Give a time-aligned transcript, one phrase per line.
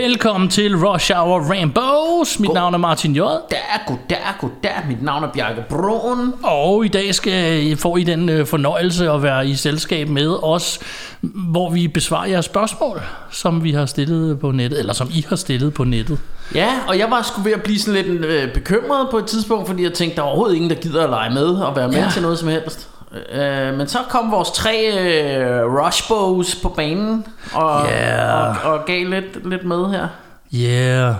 [0.00, 2.40] Velkommen til Rush Hour Rainbows.
[2.40, 3.18] Mit navn er Martin J.
[3.18, 4.82] Goddag, goddag, goddag.
[4.88, 6.34] Mit navn er Bjarke Broen.
[6.42, 10.78] Og i dag skal får I den øh, fornøjelse at være i selskab med os,
[11.20, 13.00] hvor vi besvarer jeres spørgsmål,
[13.30, 16.18] som vi har stillet på nettet, eller som I har stillet på nettet.
[16.54, 19.68] Ja, og jeg var sgu ved at blive sådan lidt øh, bekymret på et tidspunkt,
[19.68, 21.98] fordi jeg tænkte, der er overhovedet ingen, der gider at lege med og være med
[21.98, 22.10] ja.
[22.12, 22.88] til noget som helst.
[23.32, 28.32] Øh, men så kom vores tre øh, rushbows på banen og, Ja.
[28.34, 30.08] og, og gav lidt, lidt med her.
[30.54, 31.14] Yeah.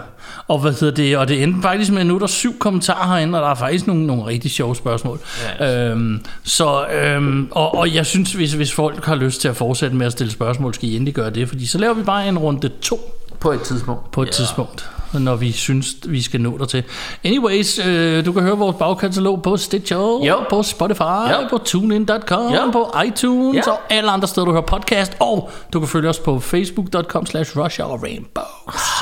[0.49, 1.17] Og hvad hedder det?
[1.19, 3.55] Og det endte faktisk med, at nu er der syv kommentarer herinde, og der er
[3.55, 5.19] faktisk nogle, nogle rigtig sjove spørgsmål.
[5.61, 5.85] Ja.
[5.91, 9.97] Øhm, så, øhm, og, og jeg synes, hvis, hvis folk har lyst til at fortsætte
[9.97, 12.39] med at stille spørgsmål, skal I endelig gøre det, fordi så laver vi bare en
[12.39, 14.11] runde to På et tidspunkt.
[14.11, 14.33] på et ja.
[14.33, 16.85] tidspunkt, når vi synes, vi skal nå dertil.
[17.25, 20.37] Anyways, øh, du kan høre vores bagkatalog på Stitcher, Jo.
[20.51, 21.47] på Spotify, Jo.
[21.51, 22.71] på TuneIn.com, Jo.
[22.73, 23.73] på iTunes Ja.
[23.73, 25.17] og alle andre steder, du hører podcast.
[25.21, 28.45] Og du kan følge os på Facebook.com slash Rush Hour Rainbow.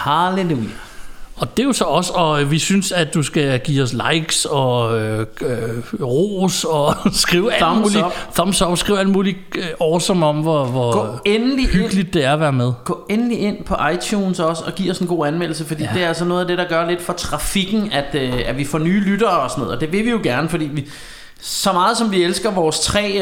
[0.04, 0.87] Halleluja.
[1.38, 4.44] Og det er jo så også, og vi synes, at du skal give os likes
[4.44, 5.58] og øh, øh,
[6.02, 8.04] ros og skrive alt Thumbs muligt.
[8.04, 8.12] up.
[8.34, 8.78] Thumbs up.
[8.78, 12.40] Skrive alt muligt øh, awesome om, hvor, hvor Gå endelig ind, hyggeligt det er at
[12.40, 12.72] være med.
[12.84, 15.90] gå endelig ind på iTunes også og giv os en god anmeldelse, fordi ja.
[15.94, 18.64] det er altså noget af det, der gør lidt for trafikken, at, øh, at vi
[18.64, 19.74] får nye lyttere og sådan noget.
[19.74, 20.86] Og det vil vi jo gerne, fordi vi,
[21.42, 23.12] så meget som vi elsker vores tre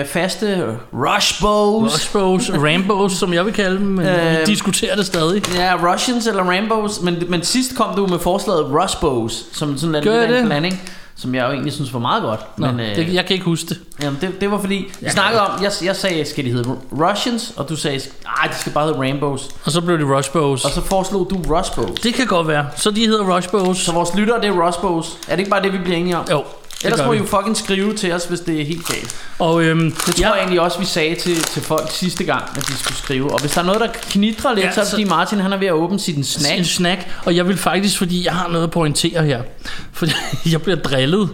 [0.00, 4.46] øh, faste rushbows, Rushbows, Rambos, som jeg vil kalde dem, men øh, vi Øhm.
[4.46, 5.42] diskuterer det stadig.
[5.54, 10.04] Ja, Russians eller Rambos, men, men sidst kom du med forslaget Rushbows, som sådan en,
[10.04, 10.80] jeg en blanding,
[11.16, 12.40] som jeg jo egentlig synes var meget godt.
[12.58, 13.78] Nå, men, øh, det, jeg kan ikke huske det.
[14.02, 17.52] jamen, det, det var fordi, vi snakkede om, jeg, jeg sagde, skal de hedde Russians,
[17.56, 19.48] og du sagde, nej, de skal bare hedde Rambos.
[19.64, 20.64] Og så blev det Rushbows.
[20.64, 22.00] Og så foreslog du Rushbows.
[22.00, 22.66] Det kan godt være.
[22.76, 23.78] Så de hedder Rushbows.
[23.78, 25.06] Så vores lyttere, det er Rushbows.
[25.28, 26.24] Er det ikke bare det, vi bliver enige om?
[26.30, 26.42] Jo,
[26.84, 27.20] Ellers må I vi.
[27.22, 29.16] jo fucking skrive til os, hvis det er helt galt.
[29.38, 32.42] Og øhm, Det tror ja, jeg egentlig også, vi sagde til, til folk sidste gang,
[32.56, 33.32] at de skulle skrive.
[33.32, 35.52] Og hvis der er noget, der knitrer lidt, Ja, så er det fordi Martin han
[35.52, 36.58] er ved at åbne sin snack.
[36.58, 37.08] en snack.
[37.24, 39.42] Og jeg vil faktisk, fordi jeg har noget at pointere her.
[39.92, 40.12] Fordi
[40.52, 41.28] jeg bliver drillet.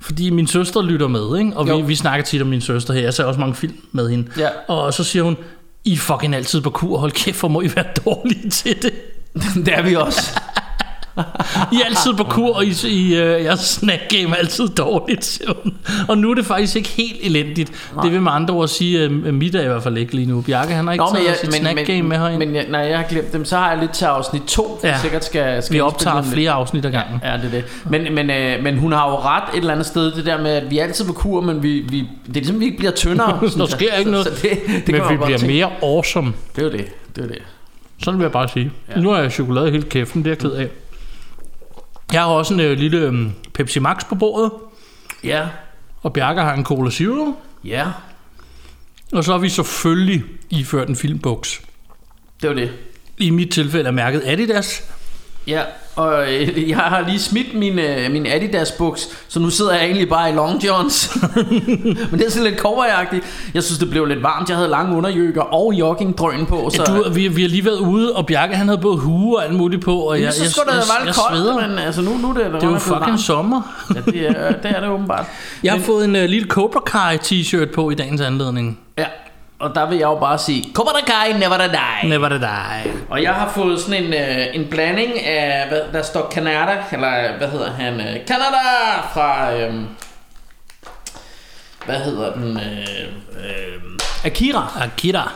[0.00, 1.52] Fordi min søster lytter med, ikke?
[1.56, 3.00] Og vi, vi snakker tit om min søster her.
[3.00, 4.28] Jeg ser også mange film med hende.
[4.38, 4.48] Ja.
[4.68, 5.36] Og så siger hun,
[5.84, 6.98] I er fucking altid på kur.
[6.98, 8.92] Hold kæft, hvor må I være dårlige til det.
[9.66, 10.40] det er vi også.
[11.72, 15.40] I er altid på kur, og I, I, uh, jeres snack game er altid dårligt.
[16.08, 17.72] Og nu er det faktisk ikke helt elendigt.
[17.94, 18.02] Nej.
[18.04, 20.40] Det vil med andre ord sige, at mit er i hvert fald ikke lige nu.
[20.40, 22.46] Bjarke, han har ikke Nå, taget sit snack game med herinde.
[22.46, 23.44] men jeg, nej, jeg har glemt dem.
[23.44, 24.88] Så har jeg lidt til afsnit 2, Ja.
[24.88, 24.98] ja.
[25.00, 26.34] sikkert skal, skal vi optager dem lidt.
[26.34, 27.20] flere afsnit ad gangen.
[27.24, 27.64] Ja, det er det.
[27.90, 30.50] Men, men, øh, men hun har jo ret et eller andet sted, det der med,
[30.50, 32.92] at vi er altid på kur, men vi, vi, det er ligesom, vi ikke bliver
[32.92, 33.38] tyndere.
[33.58, 33.68] jeg.
[33.68, 34.26] sker ikke noget.
[34.26, 35.54] Så, så det, det Men vi bliver tænke.
[35.54, 36.32] mere awesome.
[36.56, 36.84] Det er jo det.
[37.16, 37.38] Det er det.
[38.02, 38.70] Sådan vil jeg bare sige.
[38.96, 39.00] Ja.
[39.00, 40.68] Nu har jeg chokolade helt kæften, det er jeg ked af.
[42.12, 44.50] Jeg har også en øh, lille øh, Pepsi Max på bordet,
[45.24, 45.48] Ja.
[46.02, 47.34] og Bjarke har en Cola Zero,
[47.64, 47.86] Ja.
[49.12, 51.62] og så har vi selvfølgelig iført en filmbuks.
[52.42, 52.70] Det var det.
[53.18, 54.92] I mit tilfælde er mærket Adidas.
[55.46, 55.60] Ja,
[55.96, 59.84] og øh, jeg har lige smidt min, øh, min Adidas buks, så nu sidder jeg
[59.84, 61.18] egentlig bare i long johns.
[62.10, 63.24] Men det er sådan lidt cowboyagtigt.
[63.54, 64.48] Jeg synes, det blev lidt varmt.
[64.48, 66.70] Jeg havde lange underjøkker og joggingdrøn på.
[66.70, 69.36] Så, Ja, du, vi, vi har lige været ude, og Bjarke han havde både hue
[69.38, 71.38] og alt muligt på, og jeg, så jeg, skulle det jeg, være jeg, lidt koldt,
[71.38, 71.68] sveder.
[71.68, 73.62] men altså nu, nu er det, Det er jo fucking sommer.
[73.94, 75.26] Ja, det er, det er det åbenbart.
[75.62, 78.78] Jeg har fået en uh, lille Cobra Kai t-shirt på i dagens anledning.
[78.98, 79.04] Ja,
[79.62, 82.08] og der vil jeg jo bare sige, Cobra Kai, never die.
[82.10, 82.92] Never the die.
[83.10, 87.36] Og jeg har fået sådan en, øh, en blanding af, hvad, der står Canada, eller
[87.38, 89.74] hvad hedder han, øh, Canada fra, øh,
[91.86, 93.82] hvad hedder den, øh, øh,
[94.24, 94.72] Akira.
[94.80, 95.32] Akira.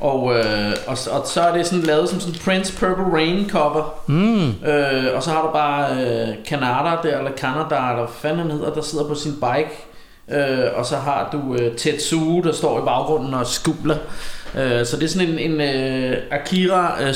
[0.00, 3.50] Og, øh, og, så- og så er det sådan lavet som sådan Prince Purple Rain
[3.50, 3.94] cover.
[4.06, 4.48] Mm.
[4.68, 8.50] Øh, og så har du bare øh, Canada der, eller Canada, eller hvad fanden han
[8.50, 9.85] hedder, der sidder på sin bike.
[10.30, 13.96] Øh, og så har du øh, Tetsuo, der står i baggrunden og skuler.
[14.54, 17.14] Øh, så det er sådan en, en øh, Akira øh,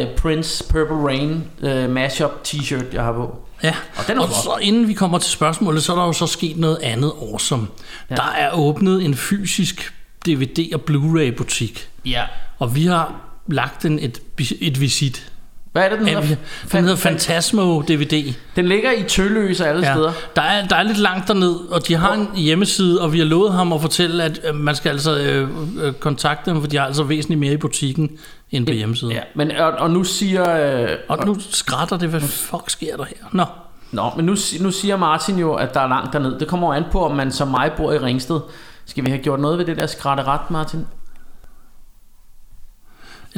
[0.00, 3.38] øh, Prince Purple Rain øh, mashup t-shirt, jeg har på.
[3.62, 6.12] Ja, Og den er og så inden vi kommer til spørgsmålet, så er der jo
[6.12, 7.66] så sket noget andet awesome.
[8.10, 8.14] Ja.
[8.14, 9.92] Der er åbnet en fysisk
[10.28, 12.22] DVD- og Blu-ray butik, Ja.
[12.58, 13.14] og vi har
[13.46, 14.22] lagt den et,
[14.60, 15.31] et visit.
[15.72, 16.36] Hvad er det, den hedder?
[16.72, 18.34] den hedder Fantasmo DVD.
[18.56, 19.94] Den ligger i Tølløse alle Ja.
[19.94, 20.12] steder.
[20.36, 23.24] Der, er, der er lidt langt derned, og de har en hjemmeside, og vi har
[23.26, 25.48] lovet ham at fortælle, at øh, man skal altså øh,
[25.82, 28.10] øh, kontakte dem, for de har altså væsentligt mere i butikken
[28.50, 29.12] end på hjemmesiden.
[29.14, 30.80] Ja, men og, og nu siger...
[30.82, 33.16] Øh, Og nu skrætter det, hvad fuck sker der her?
[33.32, 33.44] Nå,
[33.92, 36.38] Nå, men nu, nu siger Martin jo, at der er langt derned.
[36.38, 38.40] Det kommer jo an på, om man som mig bor i Ringsted.
[38.86, 40.86] Skal vi have gjort noget ved det der skratteret, Martin?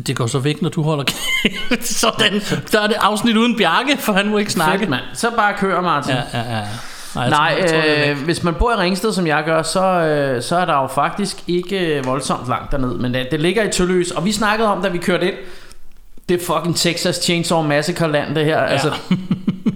[0.07, 1.87] Det går så væk, når du holder kæft.
[2.01, 2.41] Sådan.
[2.73, 4.79] Der er det afsnit uden Bjarke, for han må ikke snakke.
[4.79, 5.03] Fedt, mand.
[5.15, 6.15] Så bare kør, Martin.
[6.15, 6.63] Ja, ja, ja.
[7.15, 10.43] Nej, Nej tror, tror, øh, hvis man bor i Ringsted, som jeg gør, så, øh,
[10.43, 12.95] så er der jo faktisk ikke voldsomt langt derned.
[12.95, 15.35] Men det, det ligger i Tølløs, og vi snakkede om, da vi kørte ind,
[16.29, 18.59] det er fucking Texas Chainsaw Massacre land, det her.
[18.59, 18.67] Ja.
[18.67, 18.93] Altså,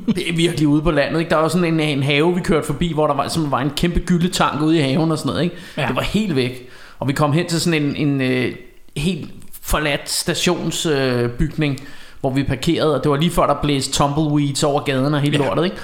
[0.06, 1.18] det er virkelig ude på landet.
[1.20, 1.30] Ikke?
[1.30, 3.70] Der var sådan en, en have, vi kørte forbi, hvor der var, som var en
[3.76, 5.42] kæmpe gyldetank ude i haven og sådan noget.
[5.42, 5.56] Ikke?
[5.76, 5.86] Ja.
[5.86, 6.68] Det var helt væk.
[6.98, 8.52] Og vi kom hen til sådan en, en en
[8.96, 9.30] helt
[9.68, 11.86] forladt stationsbygning, øh,
[12.20, 15.38] hvor vi parkerede, og det var lige før der blæste tumbleweeds over gaden og hele
[15.38, 15.44] ja.
[15.44, 15.76] lortet, ikke?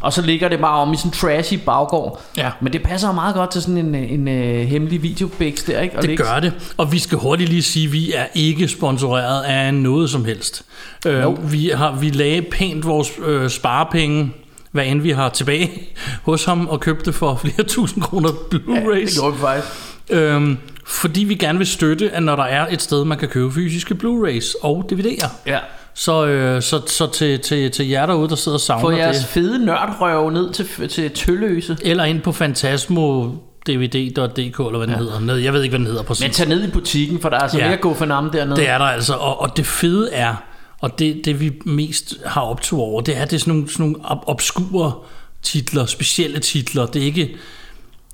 [0.00, 2.22] Og så ligger det bare om i sådan en trashy baggård.
[2.36, 2.50] Ja.
[2.60, 5.96] Men det passer meget godt til sådan en, en, en uh, hemmelig videobæks der, ikke?
[5.96, 6.52] Og det gør det.
[6.76, 10.62] Og vi skal hurtigt lige sige, at vi er ikke sponsoreret af noget som helst.
[11.06, 14.32] Uh, vi, har, vi lagde pænt vores uh, sparepenge
[14.72, 15.70] hvad end vi har tilbage
[16.28, 18.94] hos ham, og købte for flere tusind kroner Blu-rays.
[18.94, 19.68] Ja, det gjorde vi faktisk.
[20.10, 20.58] Øhm,
[20.90, 23.94] fordi vi gerne vil støtte, at når der er et sted, man kan købe fysiske
[23.94, 25.58] Blu-rays og DVD'er, ja.
[25.94, 29.18] så, øh, så, så til, til, til jer derude, der sidder og savner Få jeres
[29.18, 29.26] det.
[29.26, 31.76] fede nørdrøv ned til, til Tølløse.
[31.82, 33.30] Eller ind på Fantasmo
[33.66, 34.96] dvd.dk eller hvad den ja.
[34.96, 35.20] hedder.
[35.20, 36.24] Ned, jeg ved ikke, hvad den hedder præcis.
[36.24, 38.56] Men tag ned i butikken, for der er altså ja, mere gå for navn dernede.
[38.56, 40.34] Det er der altså, og, og det fede er,
[40.80, 43.86] og det, det vi mest har optog over, det er, det er sådan nogle, sådan
[43.86, 44.92] nogle obskure
[45.42, 46.86] titler, specielle titler.
[46.86, 47.36] Det er ikke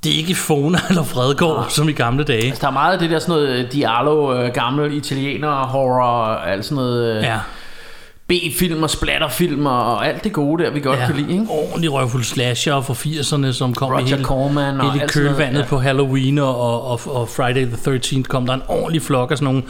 [0.06, 1.68] det er ikke Fona eller Fredgård, ja.
[1.68, 2.46] som i gamle dage.
[2.46, 6.24] Altså, der er meget af det der sådan noget øh, Diallo, øh, gamle italiener, horror,
[6.24, 7.16] alt sådan noget...
[7.16, 7.38] Øh, ja.
[8.28, 11.32] B-film og splatterfilm og alt det gode der, vi godt ja, kan lide.
[11.32, 11.46] Ikke?
[11.48, 15.64] Ordentlig røvfuld slasher fra 80'erne, som kom Roger i hele, Corman hele og kølvandet ja.
[15.64, 19.44] på Halloween og, og, og Friday the 13th kom der en ordentlig flok af sådan
[19.54, 19.62] nogle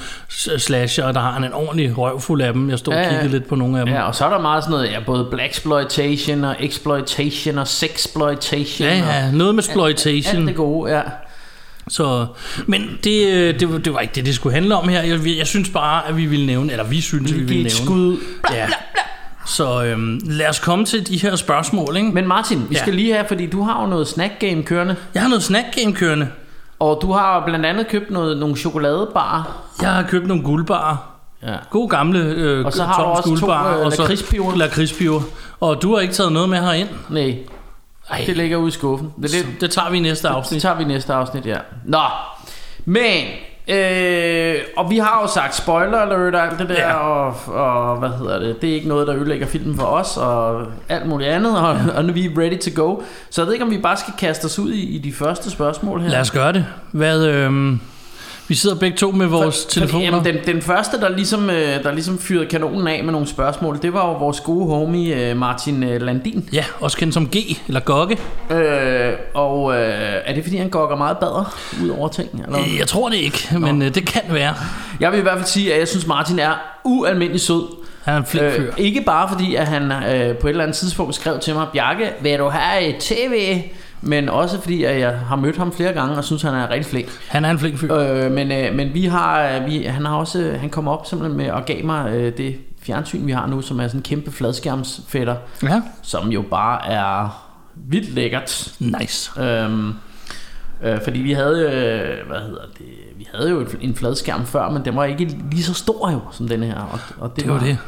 [0.58, 2.70] slasher, og der har han en ordentlig røvfuld af dem.
[2.70, 3.94] Jeg stod ja, og kiggede lidt på nogle af dem.
[3.94, 8.88] Ja, og så er der meget sådan noget, ja, både blaxploitation og exploitation og sexploitation.
[8.88, 10.37] Ja, ja, noget med exploitation.
[10.37, 11.03] Alt det gode, ja.
[11.88, 12.27] Så,
[12.67, 15.03] men det, øh, det, det var ikke det, det skulle handle om her.
[15.03, 17.62] Jeg, jeg synes bare, at vi ville nævne, eller vi synes, vi at vi ville
[17.62, 17.71] nævne.
[17.71, 18.17] skud.
[18.53, 18.69] Ja.
[19.47, 21.97] Så øhm, lad os komme til de her spørgsmål.
[21.97, 22.09] Ikke?
[22.11, 22.81] Men Martin, vi ja.
[22.81, 24.97] skal lige have, fordi du har jo noget snack game kørende.
[25.15, 26.29] Jeg har noget snack game kørende.
[26.79, 29.65] Og du har blandt andet købt noget, nogle chokoladebarer.
[29.82, 30.97] Jeg har købt nogle guldbarer.
[31.43, 31.55] Ja.
[31.71, 34.56] God gamle øh, Og så har du også guldbar, to øh, lakridspiver.
[34.56, 35.21] lakridspiver.
[35.61, 36.89] Og du har ikke taget noget med herind?
[37.11, 37.37] Nej.
[38.11, 38.25] Ej.
[38.26, 39.12] Det ligger ude i skuffen.
[39.23, 40.50] Det, det, det tager vi i næste afsnit.
[40.50, 41.58] Det, det tager vi i næste afsnit, ja.
[41.85, 42.03] Nå,
[42.85, 43.25] men...
[43.69, 46.93] Øh, og vi har jo sagt spoiler alert og alt det der, ja.
[46.94, 50.67] og, og hvad hedder det, det er ikke noget, der ødelægger filmen for os, og
[50.88, 53.03] alt muligt andet, og, og nu er vi ready to go.
[53.31, 55.50] Så jeg ved ikke, om vi bare skal kaste os ud i, i de første
[55.50, 56.11] spørgsmål her.
[56.11, 56.67] Lad os gøre det.
[56.93, 57.76] Hvad, øh,
[58.48, 60.10] vi sidder begge to med vores for, telefoner.
[60.10, 63.26] For, jamen, den, den første, der ligesom, øh, der ligesom fyrede kanonen af med nogle
[63.26, 66.48] spørgsmål, det var jo vores gode homie øh, Martin øh, Landin.
[66.52, 68.19] Ja, også kendt som G, eller Gogge.
[68.50, 71.44] Øh, og øh, er det fordi, han gokker meget bedre
[71.82, 72.43] ud over ting?
[72.46, 72.58] Eller?
[72.78, 74.54] Jeg tror det ikke, men øh, det kan være.
[75.00, 76.52] Jeg vil i hvert fald sige, at jeg synes, Martin er
[76.84, 77.62] ualmindelig sød.
[78.04, 78.66] Han er en flink fyr.
[78.66, 81.66] Øh, ikke bare fordi, at han øh, på et eller andet tidspunkt skrev til mig,
[81.72, 83.62] Bjarke, vil du have et tv?
[84.00, 86.90] Men også fordi at jeg har mødt ham flere gange og synes han er rigtig
[86.90, 87.08] flink.
[87.28, 87.94] Han er en flink fyr.
[87.94, 91.50] Øh, men øh, men vi har vi han har også han kom op simpelthen med
[91.50, 95.36] og gav mig øh, det fjernsyn vi har nu som er sådan en kæmpe fladskærmsfætter.
[95.62, 95.82] Ja.
[96.03, 97.43] Som jo bare er
[97.74, 98.74] vildt lækkert.
[98.79, 99.43] Nice.
[99.43, 99.94] Øhm,
[100.82, 102.86] øh, fordi vi havde øh, hvad hedder det
[103.19, 106.48] vi havde jo en fladskærm før, men den var ikke lige så stor jo som
[106.48, 107.79] denne her og, og det, det var, var det.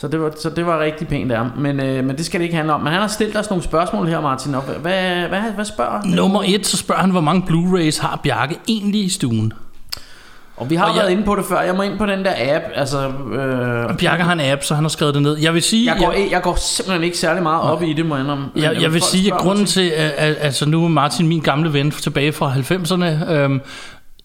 [0.00, 1.50] Så det var, så det var rigtig pænt ham.
[1.56, 2.80] Men, øh, men det skal det ikke handle om.
[2.80, 4.54] Men han har stillet os nogle spørgsmål her, Martin.
[4.54, 8.56] Og hvad, hvad, hvad spørger Nummer et, så spørger han, hvor mange Blu-rays har Bjarke
[8.68, 9.52] egentlig i stuen?
[10.56, 11.60] Og vi har og været jeg, inde på det før.
[11.60, 12.64] Jeg må ind på den der app.
[12.74, 15.38] Altså, øh, Bjarke har en app, så han har skrevet det ned.
[15.38, 15.92] Jeg vil sige...
[15.92, 18.46] Jeg går, jeg, jeg går simpelthen ikke særlig meget op i det, må jeg indrømme.
[18.56, 19.90] Jeg, jeg, jeg vil sige, at grunden til...
[19.96, 23.32] At, altså nu er Martin min gamle ven tilbage fra 90'erne.
[23.32, 23.60] Øh,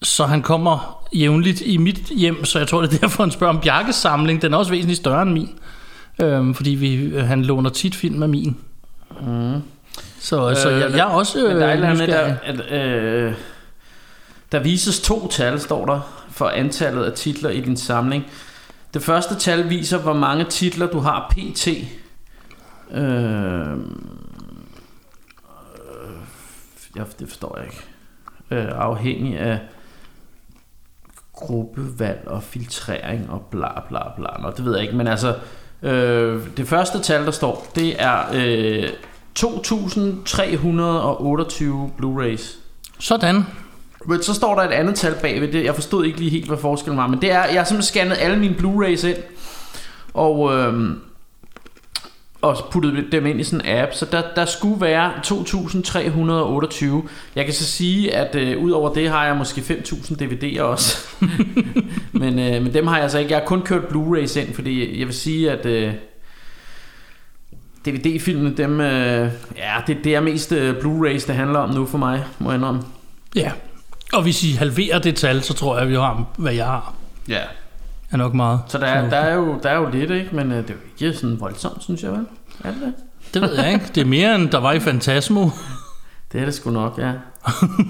[0.02, 3.54] så han kommer jævnligt i mit hjem, så jeg tror, det er derfor, han spørger
[3.54, 4.42] om Bjarkes samling.
[4.42, 5.50] Den er også væsentligt større end min.
[6.18, 8.56] Øhm, fordi vi, øh, han låner tit film af min.
[9.20, 9.62] Mm.
[10.18, 13.34] Så, øh, så jeg, jeg er også øh, der, er andet, der, at, øh,
[14.52, 18.24] der vises to tal, står der, for antallet af titler i din samling.
[18.94, 21.68] Det første tal viser, hvor mange titler du har pt.
[22.90, 23.78] Øh, øh,
[26.96, 27.84] ja, det forstår jeg ikke.
[28.50, 29.58] Øh, afhængig af
[31.32, 34.28] gruppevalg og filtrering og bla bla bla.
[34.42, 35.36] Nå, det ved jeg ikke, men altså
[35.86, 38.88] Øh, det første tal, der står, det er øh,
[39.38, 39.44] 2.328
[41.98, 42.58] Blu-rays.
[42.98, 43.42] Sådan.
[44.06, 45.64] Men så står der et andet tal bagved det.
[45.64, 47.06] Jeg forstod ikke lige helt, hvad forskellen var.
[47.06, 49.16] Men det er, jeg har simpelthen scannet alle mine Blu-rays ind.
[50.14, 50.90] Og, øh,
[52.46, 57.08] og puttet dem ind i sådan en app, så der, der skulle være 2.328.
[57.36, 61.08] Jeg kan så sige, at øh, ud over det har jeg måske 5.000 DVD'er også.
[62.12, 63.30] men, øh, men dem har jeg altså ikke.
[63.30, 65.92] Jeg har kun kørt Blu-rays ind, fordi jeg vil sige, at øh,
[67.86, 71.98] DVD-filmene, dem, øh, ja, det, det er mest øh, Blu-rays, det handler om nu for
[71.98, 72.82] mig, må jeg indrømme.
[73.34, 73.52] Ja.
[74.12, 76.94] Og hvis I halverer det tal, så tror jeg, at vi har, hvad jeg har.
[77.28, 77.42] Ja.
[78.12, 78.60] Er nok meget.
[78.68, 80.28] Så der, er, der, er, jo, der er jo lidt, ikke?
[80.32, 82.26] Men øh, det er jo ikke sådan voldsomt, synes jeg, vel?
[82.64, 82.94] Er det det?
[83.34, 83.86] Det ved jeg ikke.
[83.94, 85.48] Det er mere, end der var i Fantasmo.
[86.32, 87.12] Det er det sgu nok, ja.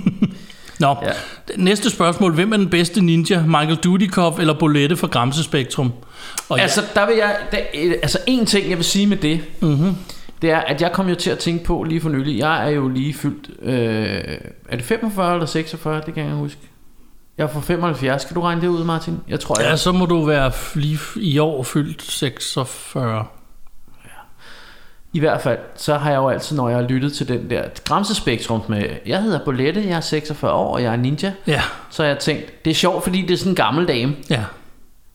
[0.80, 1.12] Nå, Ja.
[1.56, 2.34] næste spørgsmål.
[2.34, 3.42] Hvem er den bedste ninja?
[3.46, 5.92] Michael Dudikoff eller Bolette fra Gramse Spektrum?
[6.48, 7.36] Og Altså, der vil jeg...
[7.52, 9.94] Der, øh, altså, en ting, jeg vil sige med det, mm-hmm.
[10.42, 12.38] det er, at jeg kom jo til at tænke på lige for nylig.
[12.38, 13.50] Jeg er jo lige fyldt...
[13.62, 13.74] Øh,
[14.68, 16.02] er det 45 eller 46?
[16.06, 16.60] Det kan jeg huske.
[17.38, 18.24] Jeg fra 75.
[18.24, 19.20] Kan du regne det ud, Martin?
[19.28, 19.70] Jeg tror, jeg...
[19.70, 23.24] ja, så må du være lige i år fyldt 46.
[25.12, 27.62] I hvert fald, så har jeg jo altid, når jeg har lyttet til den der
[27.84, 32.02] Gramsespektrum med, jeg hedder Bolette, jeg er 46 år, og jeg er ninja, Ja, så
[32.02, 34.44] har jeg tænkt, det er sjovt, fordi det er sådan en gammel dame, ja.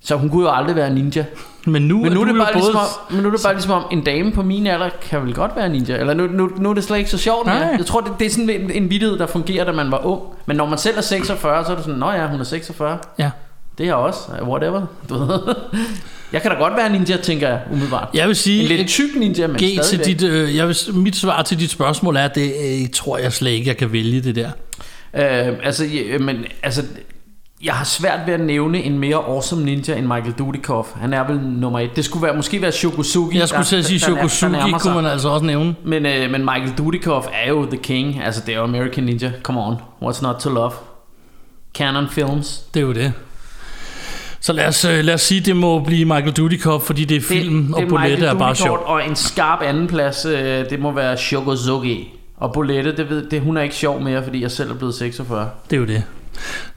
[0.03, 1.25] Så hun kunne jo aldrig være ninja.
[1.65, 2.63] Men nu, Men nu er, det bare både...
[2.63, 5.25] ligesom om, men nu er det bare ligesom om, en dame på min alder kan
[5.25, 5.97] vel godt være ninja.
[5.97, 7.45] Eller nu, nu, nu er det slet ikke så sjovt.
[7.45, 7.75] Nej.
[7.77, 10.21] Jeg tror, det, det er sådan en, en vittighed, der fungerer, da man var ung.
[10.45, 12.97] Men når man selv er 46, så er det sådan, nå ja, hun er 46.
[13.19, 13.29] Ja.
[13.77, 14.19] Det er jeg også.
[14.41, 14.81] Whatever.
[15.09, 15.39] Du ved.
[16.33, 18.07] Jeg kan da godt være ninja, tænker jeg umiddelbart.
[18.13, 20.05] Jeg vil sige, En lidt tyk ninja, men G til stadigvæk.
[20.05, 22.53] dit, øh, jeg vil, mit svar til dit spørgsmål er, at det
[22.83, 24.49] øh, tror jeg slet ikke, jeg kan vælge det der.
[25.13, 26.83] Øh, altså, ja, men, altså,
[27.63, 30.87] jeg har svært ved at nævne en mere awesome ninja end Michael Dudikoff.
[30.95, 31.95] Han er vel nummer et.
[31.95, 33.37] Det skulle være, måske være Shokosugi.
[33.39, 34.81] Jeg skulle til at sige, der- sig.
[34.81, 35.75] kunne man altså også nævne.
[35.85, 38.21] Men, øh, men Michael Dudikoff er jo the king.
[38.23, 39.31] Altså, det er jo American Ninja.
[39.43, 39.75] Come on.
[40.03, 40.71] What's not to love?
[41.75, 42.59] Canon Films.
[42.73, 43.13] Det er jo det.
[44.39, 47.21] Så lad os, øh, lad os sige, det må blive Michael Dudikoff, fordi det er
[47.21, 48.83] film, og Bolette er bare sjov.
[48.85, 52.13] Og en skarp andenplads, øh, det må være Shokosugi.
[52.37, 54.95] Og Bolette, det ved, det, hun er ikke sjov mere, fordi jeg selv er blevet
[54.95, 55.49] 46.
[55.69, 56.03] Det er jo det.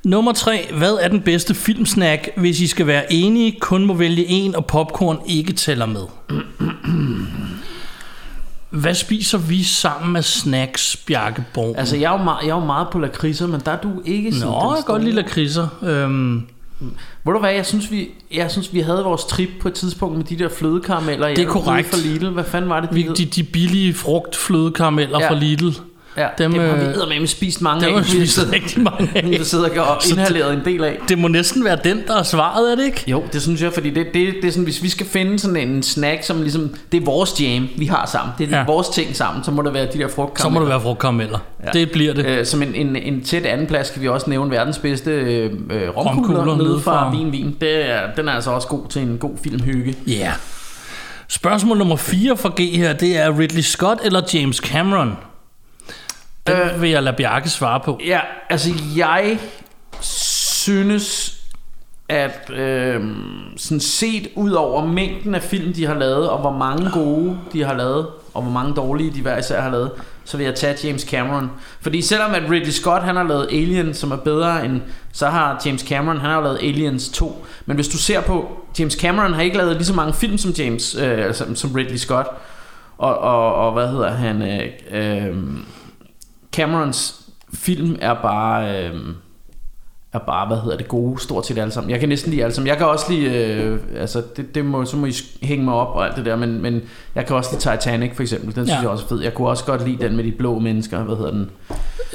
[0.05, 0.69] Nummer tre.
[0.79, 4.67] Hvad er den bedste filmsnack, hvis I skal være enige, kun må vælge en, og
[4.67, 6.03] popcorn ikke tæller med?
[8.71, 11.75] Hvad spiser vi sammen med snacks, Bjarke Borg?
[11.79, 13.91] Altså, jeg er jo meget, jeg er jo meget på lakridser, men der er du
[14.05, 15.69] ikke sådan Nå, jeg kan godt lide lakridser.
[15.83, 16.43] Øhm,
[17.25, 20.17] Ved du hvad, jeg synes, vi, jeg synes, vi havde vores trip på et tidspunkt
[20.17, 21.29] med de der flødekarameller.
[21.29, 21.89] Det er korrekt.
[21.89, 22.29] For Lidl.
[22.29, 25.31] Hvad fanden var det, de de, de billige frugtflødekarameller Ja.
[25.31, 25.69] fra Lidl.
[26.17, 27.95] Ja, dem, dem, dem har vi øh, eddermame spist mange Der af.
[27.95, 29.41] har spist rigtig mange af.
[29.47, 30.99] siddet og Så det- inhaleret en del af.
[31.09, 33.05] Det må næsten være den, der er svaret, er det ikke?
[33.07, 35.57] Jo, det synes jeg, fordi det, det, det er sådan, hvis vi skal finde sådan
[35.57, 38.33] en snack, som ligesom, det er vores jam, vi har sammen.
[38.39, 38.65] Det er Ja.
[38.67, 40.35] vores ting sammen, så må det være de der frugtkarameller.
[40.41, 41.39] Så må det være frugtkarameller.
[41.65, 41.71] Ja.
[41.79, 42.27] Det bliver det.
[42.27, 45.45] Øh, som en, en, en tæt anden plads kan vi også nævne verdens bedste øh,
[45.71, 47.57] øh, Romkugler romkugler nede fra- Vin Vin.
[47.61, 49.95] Det er, den er altså også god til en god filmhygge.
[50.07, 50.13] Ja.
[50.15, 50.33] Yeah.
[51.29, 55.13] Spørgsmål nummer 4 for G her, det er Ridley Scott eller James Cameron?
[56.47, 58.01] Den øh, vil jeg lade Bjarke svare på.
[58.07, 58.21] Ja,
[58.51, 59.39] altså jeg
[60.01, 61.37] synes,
[62.09, 63.01] at øh,
[63.57, 67.65] sådan set ud over mængden af film, de har lavet, og hvor mange gode de
[67.65, 69.91] har lavet, og hvor mange dårlige de hver især har lavet,
[70.25, 71.51] så vil jeg tage James Cameron.
[71.81, 74.81] Fordi selvom at Ridley Scott han har lavet Alien, som er bedre end,
[75.13, 77.47] så har James Cameron, han har lavet Aliens 2.
[77.67, 80.51] Men hvis du ser på, James Cameron har ikke lavet lige så mange film som
[80.51, 82.29] James, øh, som, som Ridley Scott.
[82.99, 84.43] Og, og, og hvad hedder han?
[84.43, 85.37] Øh, øh,
[86.55, 87.21] Camerons
[87.55, 88.85] film er bare...
[88.85, 89.01] Øh,
[90.13, 91.91] er bare, hvad hedder det, gode, stort set alle sammen.
[91.91, 92.69] Jeg kan næsten lide alle sammen.
[92.69, 95.97] Jeg kan også lide, øh, altså, det, det må, så må I hænge mig op
[95.97, 96.83] og alt det der, men, men
[97.15, 98.47] jeg kan også lide Titanic for eksempel.
[98.55, 98.81] Den synes Ja.
[98.81, 99.21] jeg også er fed.
[99.23, 101.51] Jeg kunne også godt lide den med de blå mennesker, hvad hedder den?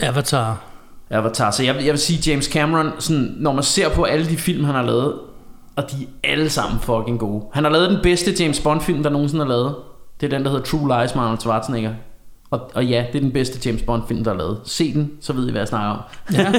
[0.01, 0.61] Avatar.
[1.09, 1.51] Avatar.
[1.51, 4.63] Så jeg, jeg vil sige, James Cameron, sådan, når man ser på alle de film,
[4.63, 5.13] han har lavet,
[5.75, 7.43] og de er alle sammen fucking gode.
[7.53, 9.75] Han har lavet den bedste James Bond film, der nogensinde har lavet.
[10.21, 11.91] Det er den, der hedder True Lies med Arnold Schwarzenegger.
[12.51, 14.59] Og, og ja, det er den bedste James Bond film, der er lavet.
[14.65, 15.99] Se den, så ved I, hvad jeg snakker om.
[16.33, 16.51] Ja.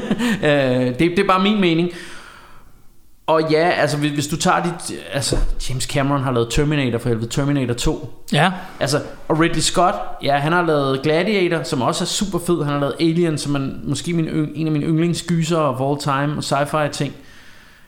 [0.80, 1.90] øh, det, det er bare min mening.
[3.26, 4.98] Og ja, altså hvis, hvis du tager dit...
[5.12, 5.36] Altså,
[5.68, 8.24] James Cameron har lavet Terminator for helvede, Terminator 2.
[8.32, 8.52] ja.
[8.80, 12.64] Altså, og Ridley Scott, ja, han har lavet Gladiator, som også er super fed.
[12.64, 16.36] Han har lavet Alien, som er måske min, en af mine yndlingsgyser of all time,
[16.36, 17.14] og sci-fi ting.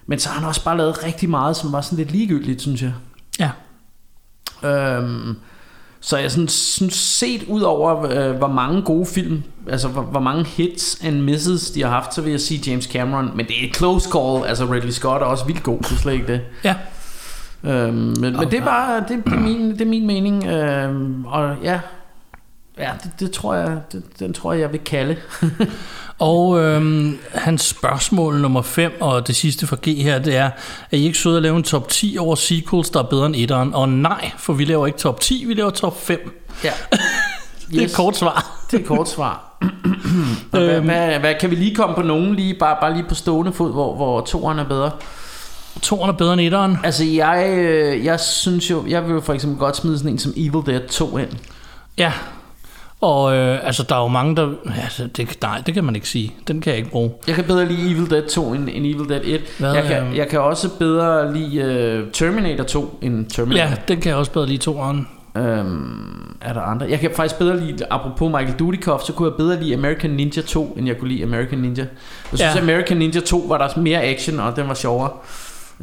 [0.07, 2.83] Men så har han også bare lavet rigtig meget, som var sådan lidt ligegyldigt, synes
[2.83, 2.93] jeg.
[3.39, 3.51] Ja.
[4.69, 5.37] Øhm,
[6.05, 10.21] så jeg sådan, synes set ud over, øh, hvor mange gode film, altså hvor, hvor
[10.21, 13.31] mange hits and misses de har haft, så vil jeg sige James Cameron.
[13.35, 15.97] Men det er et close call, altså Ridley Scott er også vildt god, det er
[15.97, 16.41] slet ikke det.
[16.65, 16.75] Ja.
[17.65, 20.47] Øhm, men, men det er bare, det, det, er min, det er min mening.
[20.47, 21.81] Øhm, og ja,
[22.79, 25.17] ja, det, det tror jeg, det, den tror jeg, jeg vil kalde.
[26.19, 30.51] Og øhm, hans spørgsmål nummer 5, og det sidste fra G her, det er,
[30.91, 33.35] er I ikke søde at lave en top 10 over sequels, der er bedre end
[33.37, 33.75] etteren?
[33.75, 36.45] Og nej, for vi laver ikke top 10, vi laver top 5.
[36.65, 36.73] Ja.
[37.73, 38.65] Det er et kort svar.
[38.71, 39.59] Det er et kort svar.
[40.51, 40.85] Hvad, Øhm.
[40.85, 43.73] hvad, hvad, kan vi lige komme på nogen, lige, bare, bare lige på stående fod,
[43.73, 44.91] hvor, hvor toeren er bedre?
[45.83, 46.79] Toren er bedre end etteren.
[46.85, 50.19] Altså, jeg, øh, jeg synes jo, jeg vil jo for eksempel godt smide sådan en
[50.19, 51.29] som Evil Dead 2 ind.
[51.99, 52.13] Ja.
[53.03, 54.51] Og øh, altså, der er jo mange, der...
[54.83, 56.33] Altså, det, nej, det kan man ikke sige.
[56.49, 57.11] Den kan jeg ikke bruge.
[57.27, 59.41] Jeg kan bedre lide Evil Dead 2 end, end Evil Dead 1.
[59.59, 63.69] Hvad, jeg, kan, øh, jeg kan også bedre lide uh, Terminator 2 end Terminator.
[63.69, 65.09] Ja, den kan jeg også bedre lide toren.
[65.37, 66.87] Øhm, er der andre?
[66.91, 70.43] Jeg kan faktisk bedre lide, apropos Michael Dudikoff, så kunne jeg bedre lide American Ninja
[70.43, 71.83] 2, end jeg kunne lide American Ninja.
[72.33, 72.61] Jeg synes, ja.
[72.61, 75.11] American Ninja 2 var der mere action, og den var sjovere.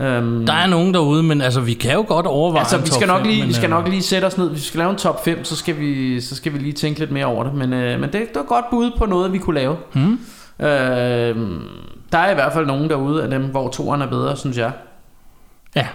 [0.01, 3.07] Øhm, Der er nogen derude, men altså, vi kan jo godt overveje altså, vi skal,
[3.07, 4.49] nok fem, lige, men, vi skal nok lige sætte os ned.
[4.49, 6.99] Hvis vi skal lave en top 5, så skal vi, så skal vi lige tænke
[6.99, 7.53] lidt mere over det.
[7.53, 9.75] Men, øh, men det, det var godt bud på noget, vi kunne lave.
[9.93, 10.19] Hmm?
[10.59, 11.35] Øh,
[12.11, 14.71] der er i hvert fald nogen derude af dem, hvor toeren er bedre, synes jeg.
[15.75, 15.87] Ja.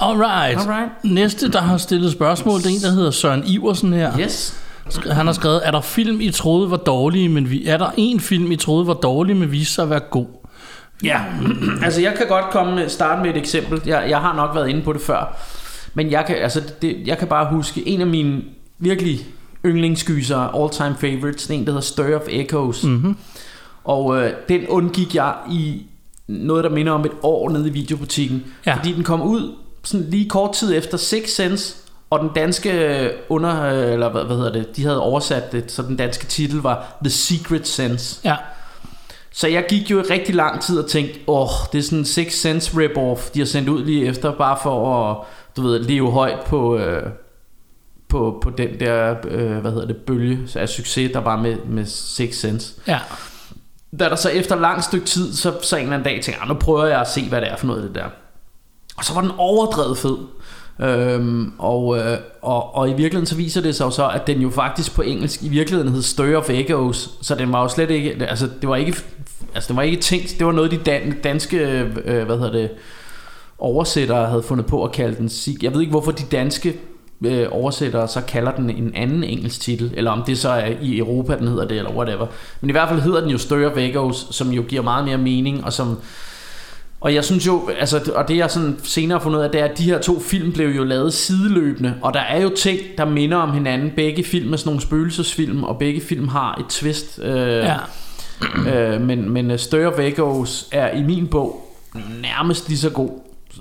[0.00, 0.60] Alright.
[0.60, 0.90] Alright.
[1.04, 4.18] Næste, der har stillet spørgsmål, det er en, der hedder Søren Iversen her.
[4.18, 4.62] Yes.
[5.10, 8.20] Han har skrevet, er der film, I troede var dårlige, men vi, er der en
[8.20, 10.26] film, I troede var dårlig, men viste sig at være god?
[11.02, 11.20] Ja,
[11.82, 13.82] altså jeg kan godt komme starte med et eksempel.
[13.86, 15.36] Jeg, jeg har nok været inde på det før.
[15.94, 18.42] Men jeg kan, altså det, jeg kan bare huske en af mine
[18.78, 19.26] virkelig
[19.64, 22.84] yndlingsgyser, all time favorites, en, der hedder Stir of Echoes.
[22.84, 23.16] Mm-hmm.
[23.84, 25.82] Og øh, den undgik jeg i
[26.28, 28.44] noget, der minder om et år nede i videobutikken.
[28.66, 28.74] Ja.
[28.74, 29.54] Fordi den kom ud
[29.84, 31.76] sådan lige kort tid efter Six Sense,
[32.10, 35.82] og den danske under, øh, eller hvad, hvad hedder det, de havde oversat det, så
[35.82, 38.20] den danske titel var The Secret Sense.
[38.24, 38.36] Ja.
[39.34, 41.98] Så jeg gik jo i rigtig lang tid og tænkte, åh, oh, det er sådan
[41.98, 45.16] en Six Sense rip-off, de har sendt ud lige efter, bare for at,
[45.56, 47.02] du ved, leve højt på, øh,
[48.08, 51.84] på, på den der, øh, hvad hedder det, bølge af succes, der var med, med
[51.86, 52.74] Six Sense.
[52.88, 52.98] Ja.
[53.98, 56.42] Da der så efter lang stykke tid, så, så en eller anden dag tænkte jeg,
[56.42, 58.04] "Ah, nu prøver jeg at se, hvad det er for noget det der.
[58.96, 60.16] Og så var den overdrevet fed.
[60.80, 64.40] Øhm, og, øh, og, og i virkeligheden så viser det sig jo så, at den
[64.40, 67.90] jo faktisk på engelsk i virkeligheden hed Stir of Echoes, så den var jo slet
[67.90, 68.96] ikke, altså det var ikke,
[69.54, 71.56] altså det var ikke tænkt, det var noget de dan, danske,
[72.04, 72.70] øh, hvad hedder det,
[73.58, 75.28] oversættere havde fundet på at kalde den.
[75.28, 76.76] Sig- Jeg ved ikke hvorfor de danske
[77.24, 80.98] øh, oversættere så kalder den en anden engelsk titel, eller om det så er i
[80.98, 82.26] Europa den hedder det, eller whatever.
[82.60, 85.64] Men i hvert fald hedder den jo Stir of som jo giver meget mere mening,
[85.64, 85.98] og som
[87.00, 89.60] og jeg synes jo, altså, og det jeg sådan senere har fundet ud af, det
[89.60, 92.78] er, at de her to film blev jo lavet sideløbende, og der er jo ting,
[92.98, 93.90] der minder om hinanden.
[93.96, 97.20] Begge film er sådan nogle spøgelsesfilm, og begge film har et twist.
[97.22, 97.76] Øh, Ja.
[98.74, 101.68] øh, men, men øh, of Echoes er i min bog
[102.20, 103.10] nærmest lige så god,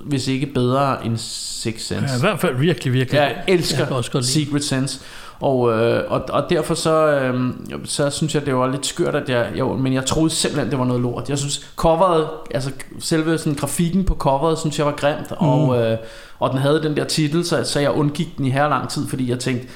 [0.04, 1.94] hvis ikke bedre end Six Sense.
[1.94, 2.17] ja.
[2.17, 3.17] I hvert fald virkelig, virkelig.
[3.17, 4.22] Jeg elsker Jeg også.
[4.22, 5.00] Secret Sense.
[5.39, 7.54] Og, øh, og, og derfor så, øh,
[7.86, 10.80] så synes jeg, det var lidt skørt, at jeg, jo, men jeg troede simpelthen, det
[10.80, 11.30] var noget lort.
[11.30, 15.48] Jeg synes, coveret, altså selve sådan, grafikken på coveret, synes jeg var grimt, mm.
[15.48, 15.98] og, øh,
[16.39, 19.08] og den havde den der titel, så, så jeg undgik den i her lang tid,
[19.08, 19.67] fordi jeg tænkte,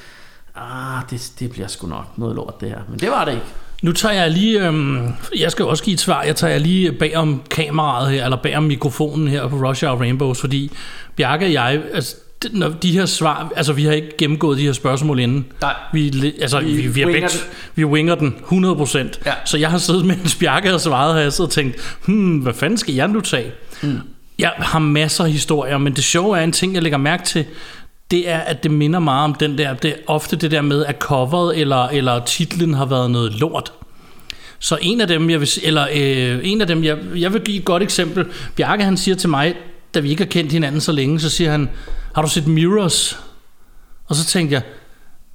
[0.56, 2.80] ah, det, det bliver sgu nok noget lort det her.
[2.90, 3.46] Men det var det ikke.
[3.86, 5.08] Nu tager jeg lige, øhm,
[5.40, 8.38] jeg skal også give et svar, jeg tager jeg lige bag om kameraet her, eller
[8.38, 10.72] bag om mikrofonen her på Rush Hour Rainbows, fordi
[11.16, 12.16] Bjarke og jeg, altså,
[12.52, 15.46] når de her svar, altså vi har ikke gennemgået de her spørgsmål inden.
[15.62, 15.74] Nej.
[15.94, 17.40] Vi, altså, vi, Vi vi, winger begge, den.
[17.76, 18.98] vi winger den 100%.
[19.26, 19.34] Ja.
[19.46, 22.54] Så jeg har siddet, mens Bjarke har svaret, har jeg siddet og tænkt, hmm, hvad
[22.54, 23.52] fanden skal jeg nu tage?
[23.84, 24.00] Mm.
[24.40, 27.46] Jeg har masser af historier, men det sjove er en ting, jeg lægger mærke til,
[28.16, 30.86] det er, at det minder meget om den der, det er ofte det der med,
[30.86, 33.74] at coveret eller, eller titlen har været noget lort.
[34.60, 37.58] Så en af dem, jeg vil, eller øh, en af dem, jeg, jeg vil give
[37.58, 38.26] et godt eksempel.
[38.56, 39.56] Bjarke han siger til mig,
[39.94, 41.70] da vi ikke har kendt hinanden så længe, så siger han,
[42.16, 43.20] har du set Mirrors?
[44.08, 44.62] Og så tænkte jeg,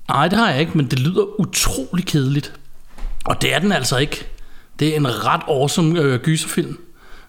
[0.09, 2.53] nej det har jeg ikke, men det lyder utrolig kedeligt.
[3.25, 4.27] Og det er den altså ikke.
[4.79, 6.79] Det er en ret awesome øh, gyserfilm,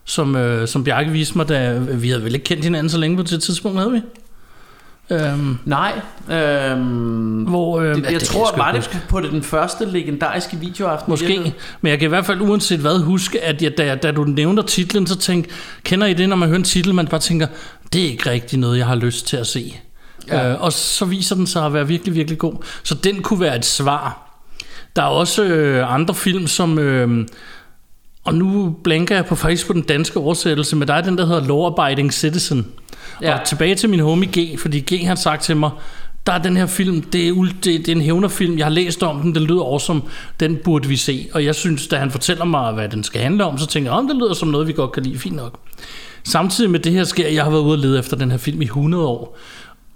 [0.05, 3.17] som, øh, som Bjarke viste mig, da vi havde vel ikke kendt hinanden så længe
[3.17, 4.01] på det tidspunkt, havde vi?
[5.09, 6.01] Øhm, Nej.
[6.31, 10.57] Øhm, hvor, øh, det, ja, jeg det tror, var det på det den første legendariske
[10.57, 11.11] videoaften?
[11.11, 14.11] Måske, men jeg kan i hvert fald uanset hvad huske, at jeg, da, jeg- da
[14.11, 15.45] du nævner titlen, så tænk,
[15.83, 17.47] kender I det, når man hører en titel, man bare tænker,
[17.93, 19.75] det er ikke rigtig noget, jeg har lyst til at se.
[20.27, 20.49] Ja.
[20.51, 22.53] Øh, og så viser den sig at være virkelig, virkelig god.
[22.83, 24.27] Så den kunne være et svar.
[24.95, 26.79] Der er også øh, andre film, som...
[26.79, 27.27] Øh,
[28.23, 31.25] og nu blanker jeg på faktisk på den danske oversættelse, men der er den, der
[31.25, 32.67] hedder Law Abiding Citizen.
[33.21, 33.39] Ja.
[33.39, 35.71] Og tilbage til min homie G, fordi G har sagt til mig,
[36.25, 39.03] der er den her film, det er, det, det er en hævnerfilm, jeg har læst
[39.03, 40.01] om den, den lyder awesome,
[40.39, 41.27] den burde vi se.
[41.33, 43.97] Og jeg synes, da han fortæller mig, hvad den skal handle om, så tænker jeg,
[43.97, 45.59] om det lyder som noget, vi godt kan lide, fint nok.
[46.23, 48.61] Samtidig med det her sker, jeg har været ude og lede efter den her film
[48.61, 49.37] i 100 år.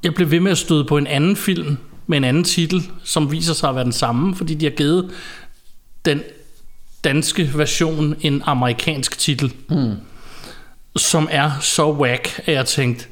[0.03, 3.31] Jeg blev ved med at støde på en anden film, med en anden titel, som
[3.31, 5.09] viser sig at være den samme, fordi de har givet
[6.05, 6.21] den
[7.03, 9.91] danske version en amerikansk titel, mm.
[10.97, 13.05] Som er så whack, at jeg tænkte,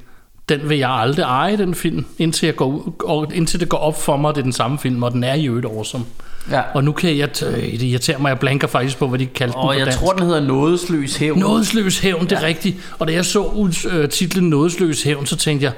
[0.50, 4.02] den vil jeg aldrig eje, den film, indtil, jeg går, og indtil det går op
[4.02, 6.06] for mig, at det er den samme film, og den er i øvrigt awesome.
[6.52, 6.62] Ja.
[6.74, 9.54] Og nu kan jeg, t- det irriterer mig, jeg blanker faktisk på, hvad de kaldte
[9.54, 10.00] den Og på jeg dansk.
[10.00, 11.40] tror, den hedder Nådesløs Hævn.
[11.40, 12.78] Nådesløs hævn, det er rigtigt.
[13.00, 15.74] Og da jeg så øh, titlen Nådesløs hævn, så tænkte jeg,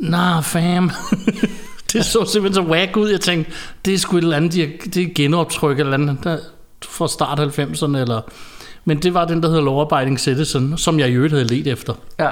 [0.00, 0.90] nah fam,
[1.92, 3.08] det så simpelthen så whack ud.
[3.10, 3.52] Jeg tænkte,
[3.84, 6.38] det er sgu et eller andet, de- det er genoptryk eller andet, der
[6.84, 7.96] fra start 90'erne.
[7.96, 8.20] Eller...
[8.84, 11.66] Men det var den, der hedder Law Abiding Citizen, som jeg i øvrigt havde let
[11.66, 11.92] efter.
[12.18, 12.28] Ja.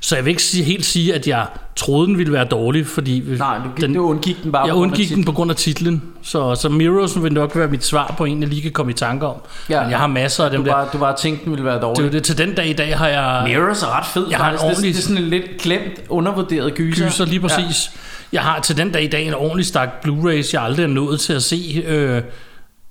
[0.00, 3.22] Så jeg vil ikke sige, helt sige, at jeg troede, den ville være dårlig, fordi
[3.38, 6.02] Nej, du, den, du undgik den bare jeg undgik den på grund af titlen.
[6.22, 8.94] Så, så Mirrors vil nok være mit svar på en, jeg lige kan komme i
[8.94, 9.34] tanke om.
[9.68, 9.82] Ja.
[9.82, 10.74] Men jeg har masser af dem Du der.
[10.74, 12.02] bare, du bare tænkte, den ville være Det dårlig.
[12.04, 13.42] jo det, til den dag i dag har jeg...
[13.48, 14.62] Mirrors er ret fed, Jeg har en faktisk.
[14.62, 17.06] Det, ordentlig- det er sådan en lidt glemt, undervurderet gyser.
[17.06, 17.90] gyser lige præcis.
[17.94, 17.98] Ja.
[18.32, 21.20] Jeg har til den dag i dag en ordentlig stak Blu-rays, jeg aldrig er nået
[21.20, 21.84] til at se.
[21.86, 22.22] Øh,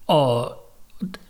[0.07, 0.53] og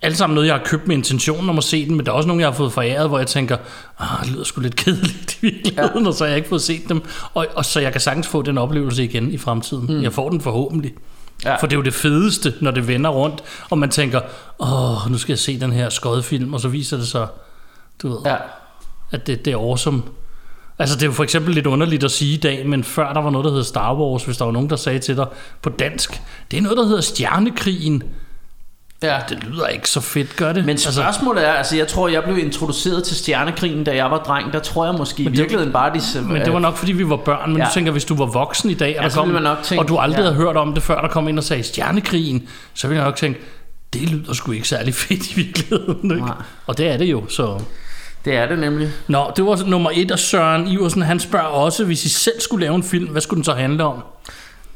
[0.02, 2.16] alle sammen noget, jeg har købt med intentionen om at se den, men der er
[2.16, 3.56] også nogle, jeg har fået foræret, hvor jeg tænker,
[3.98, 6.08] ah, det lyder sgu lidt kedeligt i virkeligheden, ja.
[6.08, 7.02] og så har jeg ikke fået set dem.
[7.34, 9.96] Og, og så jeg kan sagtens få den oplevelse igen i fremtiden.
[9.96, 10.02] Mm.
[10.02, 10.92] Jeg får den forhåbentlig.
[11.44, 11.56] Ja.
[11.56, 14.20] For det er jo det fedeste, når det vender rundt, og man tænker,
[14.60, 17.26] åh, nu skal jeg se den her skodfilm, og så viser det sig,
[18.02, 18.36] du ved, Ja.
[19.10, 20.02] at det, det er awesome.
[20.78, 23.20] Altså det er jo for eksempel lidt underligt at sige i dag, men før der
[23.20, 25.26] var noget, der hed Star Wars, hvis der var nogen, der sagde til dig
[25.62, 28.02] på dansk, det er noget, der hedder Stjernekrigen.
[29.02, 29.18] Ja.
[29.28, 30.64] Det lyder ikke så fedt, gør det?
[30.64, 34.52] Men spørgsmålet er, altså jeg tror, jeg blev introduceret til Stjernekrigen, da jeg var dreng.
[34.52, 36.22] Der tror jeg måske i det- virkeligheden bare, de...
[36.32, 37.50] men det var nok, fordi vi var børn.
[37.52, 37.64] Men ja.
[37.64, 39.82] Du tænker, hvis du var voksen i dag, og, Ja, der kom, man nok tænke,
[39.82, 40.22] og du aldrig ja.
[40.24, 43.16] havde hørt om det, før der kom ind og sagde Stjernekrigen, så ville jeg nok
[43.16, 43.40] tænke,
[43.92, 46.10] det lyder sgu ikke særlig fedt i virkeligheden.
[46.10, 46.26] Ikke?
[46.26, 46.34] Nej.
[46.66, 47.58] Og det er det jo, så...
[48.24, 48.88] Det er det nemlig.
[49.08, 52.64] Nå, det var nummer et, og Søren Iversen, han spørger også, hvis I selv skulle
[52.66, 54.02] lave en film, hvad skulle den så handle om?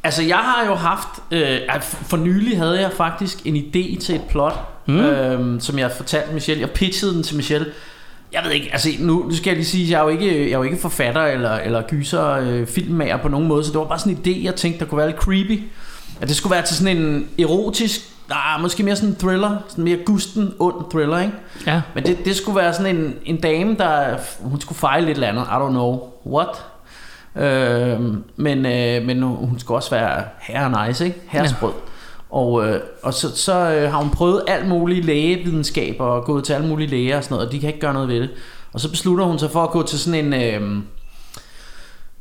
[0.06, 1.08] Altså, jeg har jo haft...
[1.30, 4.54] Øh, for nylig havde jeg faktisk en idé til et plot,
[4.86, 4.98] mm.
[4.98, 6.60] øh, som jeg fortalte Michelle.
[6.60, 7.66] Jeg pitchede den til Michelle.
[8.32, 10.44] Jeg ved ikke, altså nu, nu skal jeg lige sige, at jeg er jo ikke,
[10.44, 13.78] jeg er jo ikke forfatter eller, eller gyser øh, filmmager på nogen måde, så det
[13.78, 15.62] var bare sådan en idé, jeg tænkte, der kunne være lidt creepy.
[16.20, 19.84] At det skulle være til sådan en erotisk, nej, måske mere sådan en thriller, sådan
[19.84, 21.34] mere gusten, ond thriller, ikke?
[21.66, 25.16] Ja, Men det, det skulle være sådan en, en dame, der hun skulle fejle lidt
[25.16, 25.42] eller andet.
[25.42, 26.64] I don't know what.
[27.38, 28.00] Øh,
[28.36, 31.20] men, øh, men hun skulle også være herre nice, ikke?
[31.28, 31.70] Herresprød.
[31.70, 31.80] Ja.
[32.30, 36.52] Og, øh, og så, så øh, har hun prøvet alt muligt lægevidenskab og gået til
[36.52, 38.30] alle mulige læger og sådan noget, og de kan ikke gøre noget ved det.
[38.72, 40.34] Og så beslutter hun sig for at gå til sådan en...
[40.34, 40.82] Øh,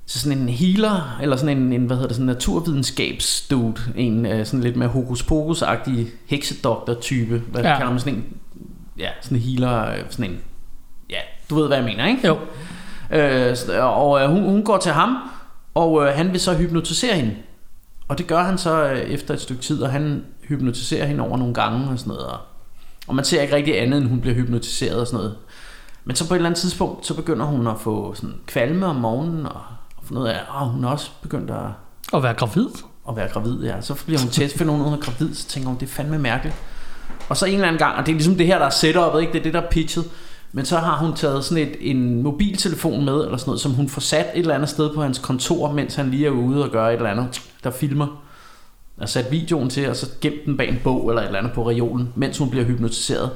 [0.07, 4.25] til sådan en healer, eller sådan en, en hvad hedder det, sådan en naturvidenskabsdude, en
[4.25, 7.69] øh, sådan lidt mere hokus pokus-agtig heksedoktor-type, hvad Ja.
[7.69, 7.77] ja.
[7.77, 8.25] kalder man sådan en,
[8.99, 10.39] ja, sådan en healer, øh, sådan en,
[11.09, 12.27] ja, du ved hvad jeg mener, ikke?
[12.27, 12.37] jo.
[13.11, 15.17] Øh, og øh, hun, hun går til ham,
[15.75, 17.35] og øh, han vil så hypnotisere hende.
[18.07, 21.37] Og det gør han så øh, efter et stykke tid, og han hypnotiserer hende over
[21.37, 22.25] nogle gange og sådan noget.
[22.25, 22.37] Og,
[23.07, 25.35] og man ser ikke rigtig andet, end hun bliver hypnotiseret og sådan noget.
[26.05, 28.95] Men så på et eller andet tidspunkt, så begynder hun at få sådan kvalme om
[28.95, 29.61] morgenen, og,
[29.97, 31.57] og finde ud af, at hun er også begyndt at,
[32.11, 32.67] Og være gravid.
[33.09, 33.63] at være gravid.
[33.63, 33.81] Ja.
[33.81, 36.19] Så bliver hun test, finder hun ud af, gravid, så tænker hun, det er fandme
[36.19, 36.55] mærkeligt.
[37.29, 39.21] Og så en eller anden gang, og det er ligesom det her, der er setupet,
[39.21, 39.33] ikke?
[39.33, 40.05] det er det, der er pitchet.
[40.55, 43.89] Men så har hun taget sådan et, en mobiltelefon med, eller sådan noget, som hun
[43.89, 46.69] får sat et eller andet sted på hans kontor, mens han lige er ude og
[46.69, 48.21] gør et eller andet, der filmer.
[48.97, 51.53] Og sat videoen til, og så gemt den bag en bog eller et eller andet
[51.53, 53.29] på reolen, mens hun bliver hypnotiseret.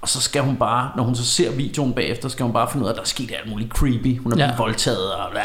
[0.00, 2.84] Og så skal hun bare, når hun så ser videoen bagefter, skal hun bare finde
[2.84, 4.18] ud af, at der er sket alt muligt creepy.
[4.20, 4.44] Hun er Ja.
[4.46, 5.40] blevet voldtaget, og bla,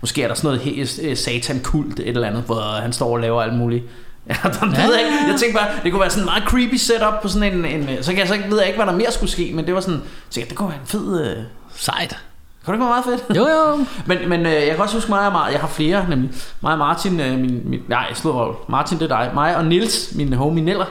[0.00, 3.54] måske er der sådan noget satan-kult, et eller andet, hvor han står og laver alt
[3.54, 3.84] muligt.
[4.28, 5.16] Ja, det ved jeg ikke.
[5.28, 8.02] Jeg tænkte bare, det kunne være sådan en meget creepy setup på sådan en, en
[8.02, 9.74] så kan jeg så ikke, ved jeg ikke, hvad der mere skulle ske, men det
[9.74, 11.36] var sådan, tænkte, det kunne være en fed, øh,
[11.76, 12.18] Sejt.
[12.64, 13.36] kunne det ikke være meget fedt?
[13.36, 13.84] Jo, jo.
[14.14, 16.30] Men, men øh, jeg kan også huske mig og Martin, jeg har flere nemlig.
[16.60, 18.56] Mig og Martin, øh, min, min, nej, slår røv.
[18.68, 19.30] Martin, det er dig.
[19.34, 20.86] Mig og Nils, min homie Neller,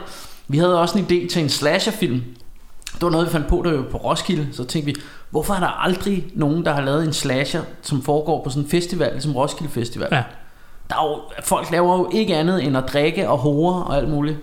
[0.48, 2.24] vi havde også en idé til en slasherfilm.
[2.94, 4.48] Det var noget, vi fandt på, der på Roskilde.
[4.52, 4.96] Så tænkte vi,
[5.30, 8.70] hvorfor er der aldrig nogen, der har lavet en slasher, som foregår på sådan en
[8.70, 10.08] festival, ligesom Roskilde Festival?
[10.12, 10.24] Ja.
[10.90, 14.10] Der er jo, folk laver jo ikke andet end at drikke og hore og alt
[14.10, 14.38] muligt.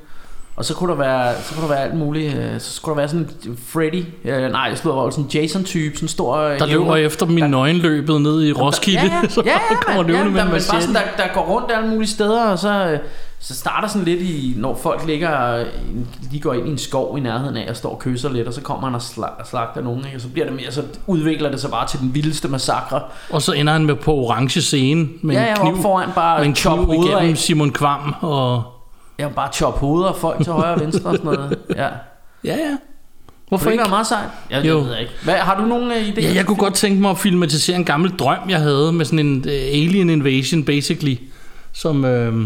[0.56, 2.36] Og så kunne der være, så kunne der være alt muligt.
[2.36, 6.08] øh, Så skulle der være sådan en Freddy, øh, nej, jeg slår sådan Jason-type, sådan
[6.08, 9.00] stor øh, Der løber efter i nøgenløbet ned i Roskilde.
[9.00, 11.34] Ja, ja, så ja, ja, kommer man, ja, med der, en bare sådan, der, der
[11.34, 12.98] går rundt alle mulige steder, og så, øh,
[13.46, 15.64] så starter sådan lidt i, når folk ligger,
[16.32, 18.54] de går ind i en skov i nærheden af og står og kysser lidt, og
[18.54, 20.16] så kommer han og slag- slagter nogen, ikke?
[20.16, 23.00] og så bliver det mere, så udvikler det sig bare til den vildeste massakre.
[23.30, 26.38] Og så ender han med på orange scene med Ja, en ja, kniv, foran bare
[26.38, 27.38] med en chop kniv igennem af.
[27.38, 28.14] Simon Kvam.
[28.20, 28.62] Og...
[29.18, 31.58] Jeg vil bare chop hoveder af folk til højre og venstre og sådan noget.
[31.76, 31.84] Ja.
[32.44, 32.76] Ja, ja.
[33.48, 34.28] Hvorfor det ikke være meget sejt?
[34.50, 34.78] Ja, det Jo.
[34.78, 35.12] ved jeg ikke.
[35.24, 36.20] Hvad, har du nogen uh, idéer?
[36.22, 39.18] Ja, jeg kunne godt tænke mig at filmatisere en gammel drøm, jeg havde med sådan
[39.18, 41.14] en uh, alien invasion, basically.
[41.72, 42.44] som øh,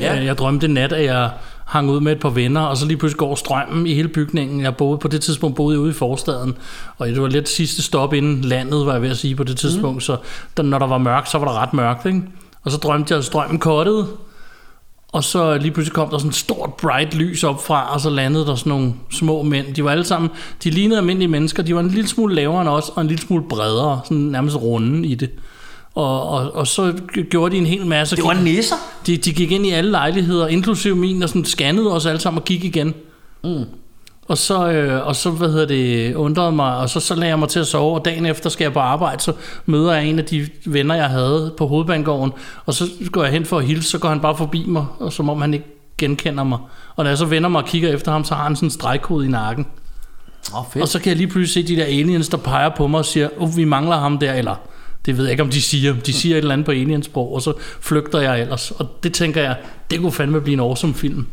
[0.00, 0.14] Ja.
[0.14, 0.24] ja.
[0.24, 1.30] jeg drømte nat, at jeg
[1.64, 4.60] hang ud med et par venner, og så lige pludselig går strømmen i hele bygningen.
[4.60, 6.56] Jeg boede på det tidspunkt boede jeg ude i forstaden,
[6.98, 9.56] og det var lidt sidste stop inden landet, var jeg ved at sige på det
[9.56, 10.00] tidspunkt, mm.
[10.00, 10.16] så
[10.56, 12.22] der, når der var mørkt, så var der ret mørkt, ikke?
[12.64, 14.06] Og så drømte jeg, at strømmen kottede,
[15.12, 18.10] og så lige pludselig kom der sådan et stort bright lys op fra, og så
[18.10, 19.74] landede der sådan nogle små mænd.
[19.74, 20.30] De var alle sammen,
[20.64, 23.22] de lignede almindelige mennesker, de var en lille smule lavere end os, og en lille
[23.22, 25.30] smule bredere, sådan nærmest runde i det.
[25.94, 26.94] Og, og, og så
[27.30, 28.16] gjorde de en hel masse.
[28.16, 28.76] Det var nisser.
[29.06, 32.38] De, de gik ind i alle lejligheder, inklusive min, og sådan scannede os alle sammen
[32.38, 32.94] og gik igen.
[33.44, 33.64] Mm.
[34.28, 37.38] Og så, øh, og så hvad hedder det, undrede mig, og så, så lagde jeg
[37.38, 39.32] mig til at sove, og dagen efter skal jeg på arbejde, så
[39.66, 42.32] møder jeg en af de venner, jeg havde på hovedbanegården,
[42.66, 45.12] og så går jeg hen for at hilse, så går han bare forbi mig, og
[45.12, 45.66] som om han ikke
[45.98, 46.58] genkender mig.
[46.96, 48.70] Og når jeg så vender mig og kigger efter ham, så har han sådan en
[48.70, 49.66] stregkode i nakken.
[50.54, 50.82] Oh, fedt.
[50.82, 53.04] Og så kan jeg lige pludselig se de der aliens, der peger på mig og
[53.04, 54.54] siger, oh, vi mangler ham der, eller
[55.08, 55.94] det ved jeg ikke, om de siger.
[56.06, 58.70] De siger et eller andet på aliensprog, og så flygter jeg ellers.
[58.70, 59.56] Og det tænker jeg,
[59.90, 61.26] det kunne fandme blive en awesome film.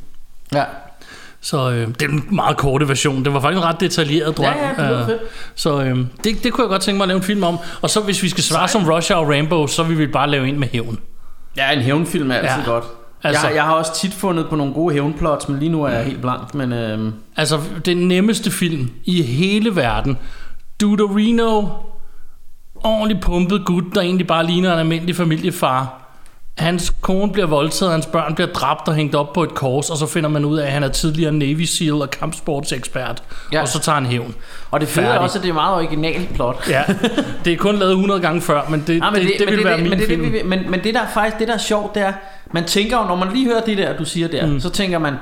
[0.54, 0.64] Ja.
[1.42, 3.26] Så øh, det er en meget korte version.
[3.26, 4.46] Det var faktisk en ret detaljeret drøm.
[4.78, 5.22] Ja, ja, det Øh, fedt.
[5.56, 7.58] Så øh, det, det kunne jeg godt tænke mig at lave en film om.
[7.82, 10.48] Og så hvis vi skal svare som Russia og Rambo, så vil vi bare lave
[10.48, 11.00] en med hævn.
[11.58, 12.60] Ja, en hævnfilm er altid Ja.
[12.60, 12.66] ja.
[12.66, 12.84] godt.
[13.24, 15.90] Altså- jeg, jeg har også tit fundet på nogle gode hævnplots, men lige nu er
[15.90, 16.54] jeg helt blank.
[16.56, 20.18] Men øhm, Altså den nemmeste film i hele verden.
[20.82, 21.64] Duderino,
[22.86, 26.02] ordentligt pumpet gut, der egentlig bare ligner en almindelig familiefar.
[26.58, 29.98] Hans kone bliver voldtaget, hans børn bliver dræbt og hængt op på et kors, og
[29.98, 33.24] så finder man ud af, at han er tidligere Navy SEAL og kampsportsekspert.
[33.52, 33.58] Ja.
[33.58, 33.62] Ja.
[33.62, 34.36] Og så tager han hævn.
[34.72, 36.70] og det fede er også, at det er meget originalt plot.
[36.70, 36.84] Ja,
[37.46, 39.66] det er kun lavet 100 gange før, men det, Nej, det, det, det, men vil
[39.66, 40.24] være min men det, film.
[40.24, 42.14] Det, det, men, men det der er faktisk, det der er sjovt, det er,
[42.52, 44.60] man tænker jo, når man lige hører det der, du siger der, mm.
[44.60, 45.14] så tænker man,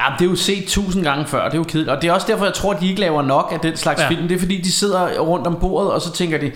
[0.00, 1.90] ja, det er jo set tusind gange før, det er jo kedeligt.
[1.90, 4.00] Og det er også derfor, jeg tror, at de ikke laver nok af den slags
[4.00, 4.04] Ja.
[4.04, 4.10] ja.
[4.10, 4.28] film.
[4.28, 6.52] Det er fordi, de sidder rundt om bordet, og så tænker de,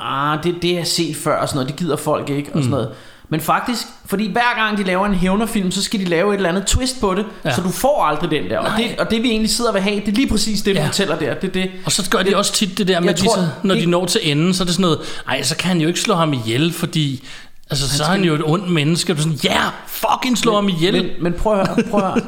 [0.00, 2.70] ah, det, det er set før, og sådan noget, det gider folk ikke, og sådan
[2.70, 2.88] noget.
[3.30, 6.48] Men faktisk, fordi hver gang de laver en hævnerfilm, så skal de lave et eller
[6.48, 7.54] andet twist på det, Ja.
[7.54, 8.58] så du får aldrig den der.
[8.58, 10.76] Og det, og det vi egentlig sidder og vil have, det er lige præcis det,
[10.76, 10.86] du Ja.
[10.86, 11.34] fortæller der.
[11.34, 11.70] Det det.
[11.84, 13.88] Og så gør de også tit det der med, at de, så, når de det-
[13.88, 16.14] når til enden, så er det sådan noget, ej, så kan han jo ikke slå
[16.14, 17.24] ham ihjel, fordi
[17.70, 19.12] altså, så er han jo et ondt menneske.
[19.12, 20.92] Og du sådan, ja, yeah, fucking slå ham ihjel.
[20.94, 22.20] Men, men prøv at høre, prøv at høre.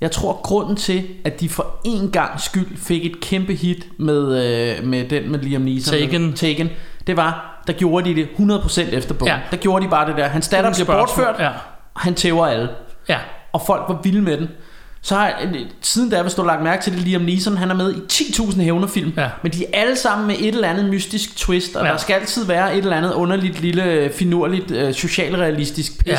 [0.00, 4.44] Jeg tror, grunden til, at de for en gang skyld fik et kæmpe hit med,
[4.78, 5.92] øh, med den med Liam Neeson.
[5.94, 6.32] Taken.
[6.32, 6.68] Taken.
[7.08, 9.32] Det var, der gjorde de det 100% efter bogen.
[9.32, 9.38] Ja.
[9.50, 10.28] Der gjorde de bare det der.
[10.28, 11.48] Hans datter bliver bortført, Ja.
[11.94, 12.68] og han tæver alle.
[13.08, 13.16] Ja,
[13.52, 14.48] Og folk var vilde med den.
[15.02, 15.36] Så har jeg,
[15.82, 17.96] siden da, hvis du har lagt mærke til det, Liam Neeson, han er med i
[18.12, 19.12] 10.000 hævnerfilm.
[19.16, 19.28] Ja.
[19.42, 21.90] Men de er alle sammen med et eller andet mystisk twist, og Ja.
[21.92, 26.18] der skal altid være et eller andet underligt, lille, finurligt, øh, socialrealistisk pis, Ja.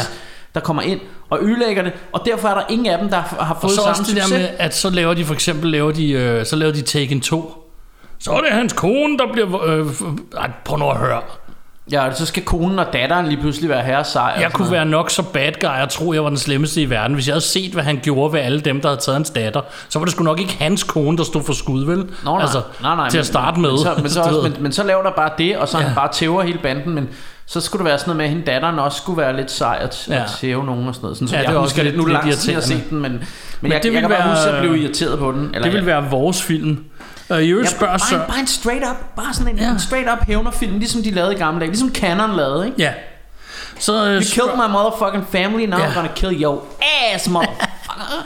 [0.56, 0.99] der kommer ind
[1.30, 1.93] og ødelægger det.
[2.12, 4.04] Og derfor er der ingen af dem, der har har og fået så samme også
[4.04, 4.39] det der succes.
[4.39, 7.59] med, at så laver de for eksempel, laver de, øh, så laver de Taken 2.
[8.19, 9.65] Så er det hans kone, der bliver...
[9.65, 9.86] Øh,
[10.38, 11.21] ej, prøv nu at høre.
[11.91, 14.38] Ja, og så skal konen og datteren lige pludselig være herre sej.
[14.41, 17.13] Jeg kunne være nok så bad guy, jeg tror, jeg var den slemmeste i verden.
[17.13, 19.62] Hvis jeg havde set, hvad han gjorde ved alle dem, der havde taget hans datter,
[19.89, 21.97] så var det sgu nok ikke hans kone, der stod for skud, vel?
[21.97, 23.69] Nå, nej, altså, nej, nej, til at men- starte med.
[23.71, 25.84] Men så, men, så også, men, men så laver der bare det, og så Ja.
[25.84, 27.10] han bare tæver hele banden, men
[27.45, 29.77] så skulle det være sådan noget med, at hende datteren også skulle være lidt sej
[29.82, 30.15] at, Ja.
[30.15, 31.17] at tæve nogen og sådan noget.
[31.17, 31.84] Sådan, som Ja, det jeg husker
[37.32, 38.15] Uh, I øvrigt ja, spørger bare, så...
[38.15, 39.72] en, bare en straight up, bare sådan en, Ja.
[39.72, 42.82] en straight up hævnerfilm, ligesom de lavede i gamle dage, ligesom Canon lavede, ikke?
[42.82, 42.94] Ja.
[43.80, 45.86] Så, uh, You killed my motherfucking family, now Ja.
[45.89, 46.63] I'm gonna kill your
[47.13, 48.26] ass, motherfucker.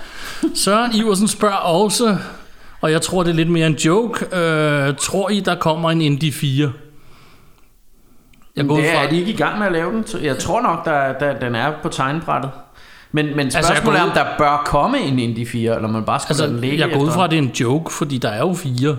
[0.63, 2.17] Søren Iversen spørger også,
[2.81, 4.25] og jeg tror, det er lidt mere en joke.
[4.25, 6.71] Uh, tror I, der kommer en Indie 4?
[8.55, 10.05] Jeg går det fra, er de ikke i gang med at lave den.
[10.23, 12.51] Jeg tror nok, der, der, den er på tegnebrættet.
[13.15, 16.03] Men, men jeg spørgsmålet går er, om der bør komme en Indie 4, eller man
[16.03, 18.17] bare skal altså, den ligge jeg går ud fra, at det er en joke, fordi
[18.17, 18.95] der er jo fire.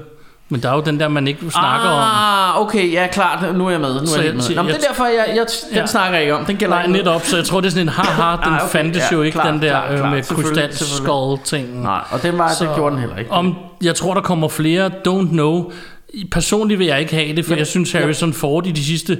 [0.48, 2.00] Men der er jo den der, man ikke snakker om.
[2.02, 3.94] Ah, okay, ja klart, nu er jeg med.
[3.94, 4.42] Nu er Så jeg, med.
[4.42, 5.86] så Nå, men det er derfor, jeg, jeg, den Ja.
[5.86, 6.44] snakker jeg ikke om.
[6.44, 8.68] Den gælder Nej, netop, så jeg tror, det er sådan en haha, den Ah, okay,
[8.68, 11.82] fandtes ja, jo ikke, klart, den der klart, øh, klart, med selvfølgelig, krystalskål-ting.
[11.82, 13.30] Nej, og den var, det gjorde den heller ikke.
[13.30, 15.70] Om, jeg tror, der kommer flere, don't know.
[16.32, 19.18] Personligt vil jeg ikke have det, for Jamen, jeg synes, Harrison Ford i de sidste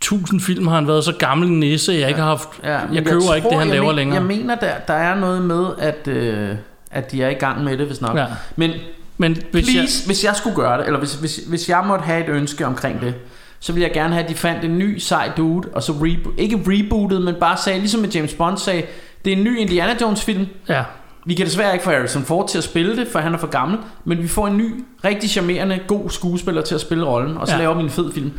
[0.00, 2.48] tusind film har han været så gammel en nisse, at jeg ikke har haft...
[2.64, 4.18] Ja, men jeg køber ikke det, han jeg laver men, længere.
[4.18, 6.56] Jeg mener, der, der er noget med, at, øh,
[6.90, 8.16] at de er i gang med det, hvis nok.
[8.16, 8.26] Ja.
[8.56, 8.70] Men
[9.18, 10.06] Men hvis Please, jeg, jeg...
[10.06, 13.00] hvis jeg skulle gøre det, eller hvis, hvis, hvis jeg måtte have et ønske omkring
[13.00, 13.14] det,
[13.60, 16.34] så ville jeg gerne have, at de fandt en ny sej dude, og så rebo-
[16.38, 18.82] ikke rebootet, men bare sagde, ligesom med James Bond sagde,
[19.24, 20.46] det er en ny Indiana Jones film.
[20.68, 20.82] ja,
[21.28, 23.46] Vi kan desværre ikke få Harrison Ford til at spille det, for han er for
[23.46, 27.46] gammel, men vi får en ny, rigtig charmerende, god skuespiller til at spille rollen, og
[27.46, 27.58] så Ja.
[27.58, 28.32] laver vi en fed film.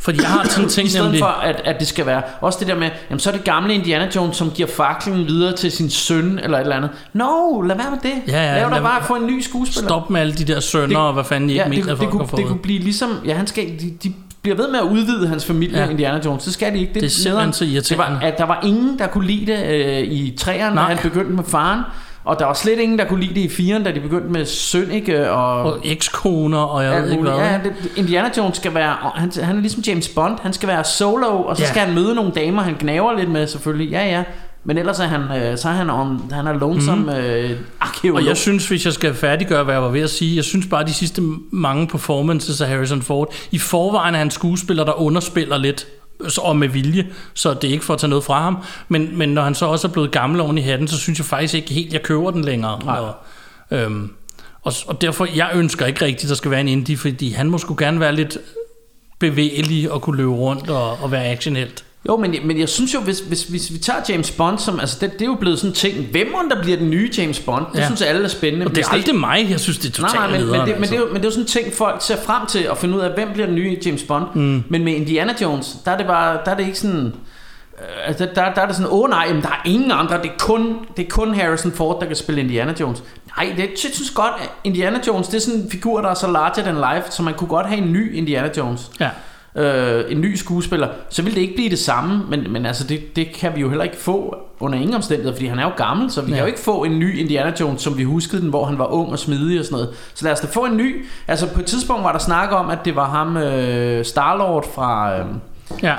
[0.00, 1.20] fordi jeg har sådan I tænkt stedet nemlig...
[1.20, 3.74] for, at, at det skal være også det der med, jamen så er det gamle
[3.74, 6.90] Indiana Jones, som giver faklen videre til sin søn, eller et eller andet.
[7.12, 8.32] No, lad være med det.
[8.32, 9.88] Ja, ja, Lav da bare få en ny skuespiller.
[9.88, 12.08] Stop med alle de der sønner, og hvad fanden I ikke Ja, mener, det, det,
[12.10, 15.28] kunne, det kunne blive ligesom Ja han skal de, de bliver ved med at udvide
[15.28, 15.88] hans familie, Ja.
[15.90, 16.44] Indiana Jones.
[16.44, 16.94] Det skal de ikke.
[16.94, 18.14] Det er simpelthen så det irriterende.
[18.14, 20.94] var, at Der var ingen, der kunne lide det øh, i træerne, når Nej.
[20.94, 21.80] han begyndte med faren.
[22.24, 24.44] Og der var slet ingen, der kunne lide det i firen, da de begyndte med
[24.46, 25.62] Sønneke og...
[25.62, 27.32] Og ekskoner, og jeg alt ved ikke hvad.
[27.34, 30.84] Ja, det, Indiana Jones skal være, han, han er ligesom James Bond, han skal være
[30.84, 31.66] solo, og så Ja.
[31.66, 31.72] ja.
[31.72, 34.22] skal han møde nogle damer, han gnaver lidt med selvfølgelig, ja ja,
[34.64, 37.08] men ellers er han, øh, så er han, on, han er lonesome mm.
[37.08, 38.16] øh, arkeolog.
[38.16, 40.66] Og jeg synes, hvis jeg skal færdiggøre, hvad jeg var ved at sige, jeg synes
[40.66, 45.58] bare, de sidste mange performances af Harrison Ford, i forvejen er han skuespiller, der underspiller
[45.58, 45.86] lidt,
[46.42, 48.58] og med vilje, så det er ikke for at tage noget fra ham.
[48.88, 51.26] Men, men når han så også er blevet gammel oven i hatten, så synes jeg
[51.26, 52.84] faktisk ikke helt, jeg køber den længere.
[52.84, 52.98] Nej.
[52.98, 53.14] Og,
[53.70, 54.12] øhm,
[54.62, 57.58] og, og derfor, jeg ønsker ikke rigtigt, der skal være en indie, fordi han må
[57.58, 58.38] sgu gerne være lidt
[59.18, 61.84] bevægelig og kunne løbe rundt og, og være actionhelt.
[62.08, 64.96] Jo, men, men jeg synes jo, hvis, hvis, hvis vi tager James Bond, som, altså
[65.00, 67.66] det, det er jo blevet sådan en ting, hvem der bliver den nye James Bond?
[67.72, 67.86] Det Ja.
[67.86, 68.66] synes alle er spændende.
[68.66, 70.68] Og det er aldrig mig, jeg synes, det er Nej, totalt nej, men, men, nederen,
[70.68, 71.06] det, men, det er altså.
[71.06, 73.00] jo, men det er jo sådan en ting, folk ser frem til at finde ud
[73.00, 74.24] af, hvem bliver den nye James Bond.
[74.34, 74.64] Mm.
[74.68, 77.06] Men med Indiana Jones, der er det bare, der er det ikke sådan...
[77.06, 77.12] øh,
[78.06, 80.38] Altså, der, der er det sådan, åh nej, jamen, der er ingen andre, det er,
[80.38, 83.02] kun, det er kun Harrison Ford, der kan spille Indiana Jones.
[83.36, 86.14] Nej, det, jeg synes godt, at Indiana Jones, det er sådan en figur, der er
[86.14, 88.90] så larger than life, så man kunne godt have en ny Indiana Jones.
[89.00, 89.08] Ja.
[89.56, 93.16] Øh, en ny skuespiller, så vil det ikke blive det samme, men, men altså det,
[93.16, 96.10] det kan vi jo heller ikke få under ingen omstændigheder, fordi han er jo gammel,
[96.10, 96.36] så vi Ja.
[96.36, 98.86] kan jo ikke få en ny Indiana Jones, som vi huskede den, hvor han var
[98.86, 99.88] ung og smidig og sådan noget.
[100.14, 101.06] Så lad os da få en ny.
[101.28, 105.18] Altså på et tidspunkt var der snak om, at det var ham, øh, Starlord fra...
[105.18, 105.24] Øh,
[105.82, 105.94] ja.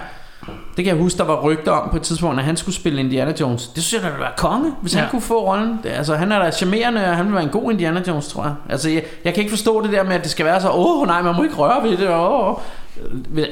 [0.77, 2.99] det kan jeg huske, der var rygter om på et tidspunkt, at han skulle spille
[2.99, 3.67] Indiana Jones.
[3.67, 4.99] Det synes jeg da ville være konge, hvis Ja.
[4.99, 5.79] han kunne få rollen.
[5.83, 8.43] Det, altså, han er da charmerende, og han vil være en god Indiana Jones, tror
[8.43, 8.53] jeg.
[8.69, 11.01] Altså, jeg, jeg kan ikke forstå det der med, at det skal være så, åh
[11.01, 12.09] oh, nej, man må ikke røre ved det.
[12.09, 12.55] Åh.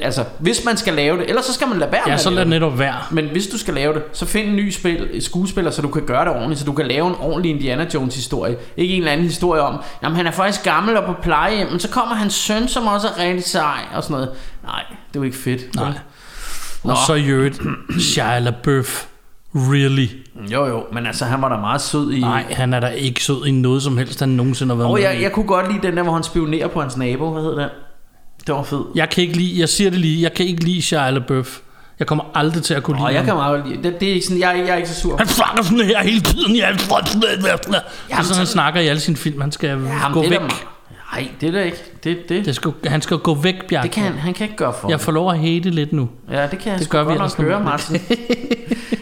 [0.02, 2.20] Altså, hvis man skal lave det, ellers så skal man lade være med Ja, at
[2.20, 2.48] så lad det.
[2.48, 2.94] netop være.
[3.10, 6.02] Men hvis du skal lave det, så find en ny spil, skuespiller, så du kan
[6.02, 8.56] gøre det ordentligt, så du kan lave en ordentlig Indiana Jones historie.
[8.76, 11.80] Ikke en eller anden historie om, jamen han er faktisk gammel og på plejehjem, men
[11.80, 14.30] så kommer hans søn, som også er rigtig sej og sådan noget.
[14.64, 15.74] Nej, det er jo ikke fedt.
[15.76, 15.92] Nej.
[16.84, 16.90] Nå.
[16.90, 17.60] Og så i øvrigt,
[18.00, 19.04] Shia LaBeouf.
[19.56, 20.06] Really?
[20.52, 22.20] Jo jo, men altså han var da meget sød i...
[22.20, 24.94] Nej, han er da ikke sød i noget som helst, han nogensinde har været Og
[24.94, 25.22] med jeg, i.
[25.22, 27.30] jeg kunne godt lide den der, hvor han spionerer på hans nabo.
[27.30, 27.68] Hvad hed den?
[28.46, 28.84] Det var fed.
[28.94, 31.58] Jeg kan ikke lide, jeg siger det lige, jeg kan ikke lide Shia LaBeouf.
[31.98, 33.26] Jeg kommer aldrig til at kunne lide Og jeg ham.
[33.26, 34.00] kan meget lide det.
[34.00, 35.16] Det er ikke sådan, jeg, jeg er ikke så sur.
[35.16, 36.56] Han snakker sådan her hele tiden.
[36.56, 36.80] Jeg det
[38.10, 39.40] er sådan, han snakker i alle sine film.
[39.40, 40.50] Han skal Jamen, gå det er væk.
[40.50, 40.54] da
[41.12, 41.76] Nej, det er det ikke.
[42.04, 43.82] Det, det, Det skal, han skal gå væk, Bjarke.
[43.82, 44.88] det kan han, han kan ikke gøre for.
[44.90, 46.08] Jeg får lov at hate lidt nu.
[46.30, 48.00] Ja, det kan jeg Det gør vi godt nok høre, Martin.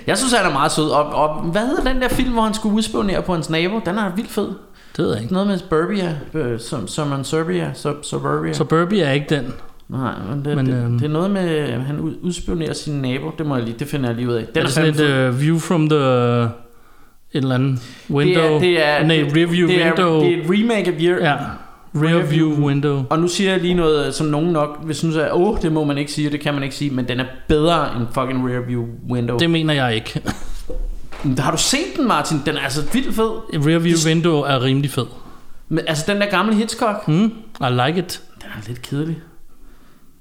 [0.07, 0.89] jeg synes, han er meget sød.
[0.91, 3.81] Og, og hvad hedder den der film, hvor han skulle udspionere på hans nabo?
[3.87, 4.49] Den er vildt fed.
[4.97, 5.33] Det ved jeg ikke.
[5.33, 6.15] Noget med Suburbia.
[6.35, 7.71] Øh, som, som en Serbia.
[7.75, 8.53] Sub, Suburbia.
[8.53, 9.53] Suburbia er ikke den.
[9.89, 12.95] Nej, men, det, Men, det, øhm, det, er noget med, at han ud- udspionerer sin
[12.95, 13.31] nabo.
[13.39, 14.45] Det må jeg lige, det finder jeg lige ud af.
[14.45, 15.99] Den Den er sådan et uh, view from the...
[17.35, 17.79] Et eller andet
[18.11, 18.43] window.
[18.43, 20.21] det er, det er, nej, det, review det er, window.
[20.21, 21.37] Det er et remake af Year, ja,
[21.95, 23.03] rear view window.
[23.11, 25.85] Og nu siger jeg lige noget, som nogen nok vil synes, at åh, det må
[25.85, 28.61] man ikke sige, det kan man ikke sige, men den er bedre end fucking Rear
[28.61, 29.39] View Window.
[29.39, 30.21] Det mener jeg ikke.
[31.23, 31.39] Det...
[31.39, 32.43] Har du set den, Martin?
[32.47, 33.31] Den er altså vildt fed.
[33.67, 35.07] Rear view window er rimelig fed.
[35.69, 37.25] Men, altså den der gamle Hitchcock, Mm,
[37.61, 38.23] I like it.
[38.43, 39.19] den er lidt kedelig.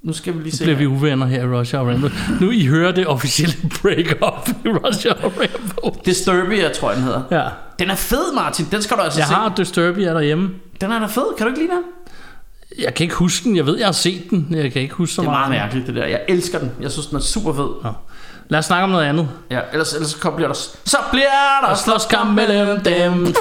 [0.02, 0.64] Nu skal vi lige se.
[0.64, 2.08] Bliver vi uvenner her i Russia og Rambo.
[2.40, 6.00] Nu I hører det officielle break-up i Russia og Rambo.
[6.04, 7.22] Disturbia, tror jeg, den hedder.
[7.30, 7.48] Ja.
[7.78, 8.66] Den er fed, Martin.
[8.70, 9.34] Den skal du altså Jeg se.
[9.34, 10.50] har Disturbia derhjemme.
[10.80, 11.36] Den er da fed.
[11.38, 11.82] Kan du ikke lide den?
[12.84, 13.56] Jeg kan ikke huske den.
[13.56, 14.46] Jeg ved, jeg har set den.
[14.50, 15.62] Jeg kan ikke huske så Det er meget meget.
[15.62, 16.06] mærkeligt, det der.
[16.06, 16.70] Jeg elsker den.
[16.80, 17.68] Jeg synes, den er super fed.
[17.82, 17.90] Nå.
[18.52, 19.28] Lad os snakke om noget andet.
[19.50, 20.54] Ja, ellers, ellers så bliver der...
[20.84, 23.34] Så bliver der Og slåskamp mellem dem.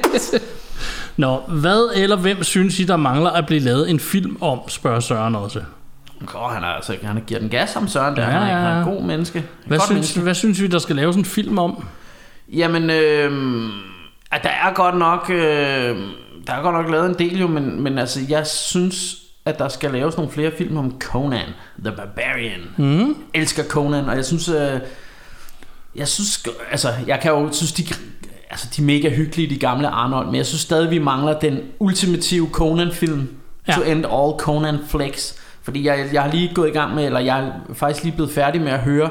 [1.16, 5.00] Nå, hvad eller hvem synes I, der mangler at blive lavet en film om, spørger
[5.00, 5.60] Søren også.
[6.34, 8.22] Åh, han er altså han giver den gas ham Søren der.
[8.22, 9.38] Ja, Han, er, han er en god menneske.
[9.38, 10.20] En Hvad synes, menneske.
[10.20, 11.84] hvad synes vi, der skal laves en film om?
[12.52, 13.32] Jamen, øh,
[14.32, 15.96] at der er godt nok, øh,
[16.46, 19.68] der er godt nok lavet en del jo, men, men altså, jeg synes, at der
[19.68, 21.48] skal laves nogle flere film om Conan,
[21.84, 22.60] The Barbarian.
[22.76, 23.16] Mm.
[23.34, 24.80] Elsker Conan, og jeg synes, øh,
[25.96, 27.84] jeg synes, altså, jeg kan jo synes, de,
[28.50, 31.58] altså, de er mega hyggelige, de gamle Arnold, men jeg synes stadig, vi mangler den
[31.78, 33.28] ultimative Conan-film,
[33.68, 33.72] Ja.
[33.74, 35.34] to end all Conan flicks.
[35.62, 38.30] Fordi jeg, jeg har lige gået i gang med, eller jeg er faktisk lige blevet
[38.32, 39.10] færdig med at høre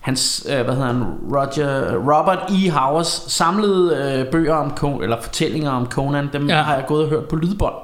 [0.00, 2.70] hans, øh, hvad hedder han, Roger, Robert E.
[2.70, 6.62] Howers samlede øh, bøger om Conan, eller fortællinger om Conan, dem ja.
[6.62, 7.74] har jeg gået og hørt på lydbånd.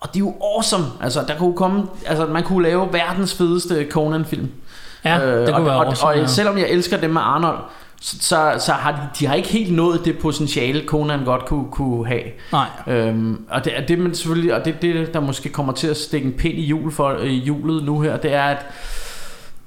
[0.00, 0.84] Og de er jo awesome.
[1.02, 4.50] Altså, der kunne komme, altså, man kunne lave verdens fedeste Conan-film.
[5.04, 6.22] Ja, det kunne og, være awesome, og, ja.
[6.22, 7.58] og selvom jeg elsker dem med Arnold,
[8.00, 11.70] så, så, så har de, de har ikke helt nået det potentiale, Conan godt kunne,
[11.70, 12.22] kunne have.
[12.52, 12.66] Nej.
[12.86, 15.96] Øhm, og det er det, man selvfølgelig, og det, det, der måske kommer til at
[15.96, 18.66] stikke en pind i jul for i julet nu her, det er, at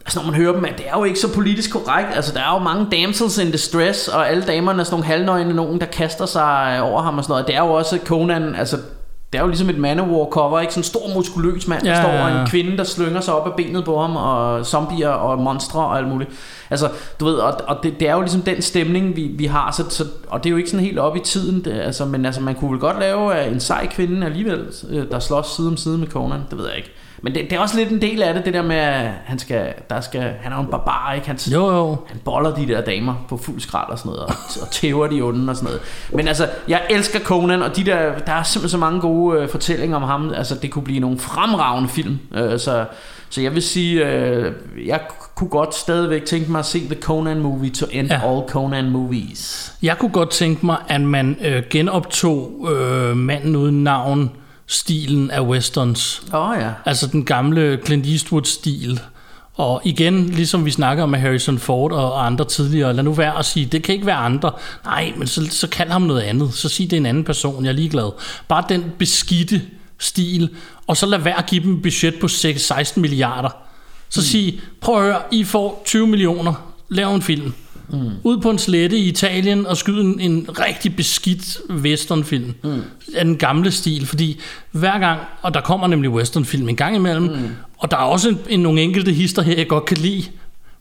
[0.05, 2.09] altså når man hører dem, at det er jo ikke så politisk korrekt.
[2.15, 5.53] Altså der er jo mange damsels in distress, og alle damerne er sådan nogle halvnøgne
[5.53, 7.47] nogen, der kaster sig over ham og sådan noget.
[7.47, 8.77] Det er jo også Conan, altså
[9.33, 10.73] det er jo ligesom et Manowar cover, ikke?
[10.73, 13.47] Sådan en stor muskuløs mand, der Ja, står, og en kvinde, der slynger sig op
[13.47, 16.29] af benet på ham, og zombier og monstre og alt muligt.
[16.69, 19.71] Altså, du ved, og, og det, det, er jo ligesom den stemning, vi, vi har,
[19.71, 22.25] så, så, og det er jo ikke sådan helt op i tiden, det, altså, men
[22.25, 25.77] altså, man kunne vel godt lave en sej kvinde alligevel, øh, der slås side om
[25.77, 26.91] side med Conan, det ved jeg ikke.
[27.25, 29.39] Men det, det er også lidt en del af det, det der med, at han
[29.39, 31.27] skal, der skal, han er jo en barbar, ikke?
[31.27, 31.97] Han, Jo, jo.
[32.07, 35.21] han boller de der damer på fuld skrald og sådan noget, og, og tæver de
[35.21, 35.81] onde og sådan noget.
[36.13, 39.49] Men altså, jeg elsker Conan, og de der, der er simpelthen så mange gode øh,
[39.49, 40.33] fortællinger om ham.
[40.33, 42.19] Altså, det kunne blive nogle fremragende film.
[42.35, 42.85] Øh, så,
[43.29, 44.53] så jeg vil sige, øh,
[44.87, 45.01] jeg
[45.35, 48.31] kunne godt stadigvæk tænke mig at se The Conan Movie to end Ja.
[48.31, 49.73] all Conan movies.
[49.83, 54.31] Jeg kunne godt tænke mig, at man øh, genoptog øh, manden uden navn
[54.67, 56.23] stilen af westerns.
[56.33, 56.71] Oh, ja.
[56.85, 58.99] Altså den gamle Clint Eastwood-stil.
[59.53, 63.45] Og igen, ligesom vi snakker med Harrison Ford og andre tidligere, lad nu være at
[63.45, 64.51] sige, det kan ikke være andre.
[64.85, 66.53] Nej, men så, så kald ham noget andet.
[66.53, 68.11] Så sig, det er en anden person, jeg er ligeglad.
[68.47, 69.61] Bare den beskidte
[69.99, 70.49] stil,
[70.87, 73.49] og så lad være at give dem et budget på 6 16 milliarder.
[74.09, 74.23] Så mm.
[74.23, 77.53] sig, prøv at høre, I får 20 millioner, lav en film.
[77.89, 78.09] Mm.
[78.23, 82.81] Ud på en slette i Italien og skyde en, en rigtig beskidt westernfilm mm.
[83.15, 84.39] af den gamle stil, fordi
[84.71, 87.49] hver gang, og der kommer nemlig westernfilm en gang imellem, mm.
[87.77, 90.23] og der er også en, en, nogle enkelte hister her, jeg godt kan lide,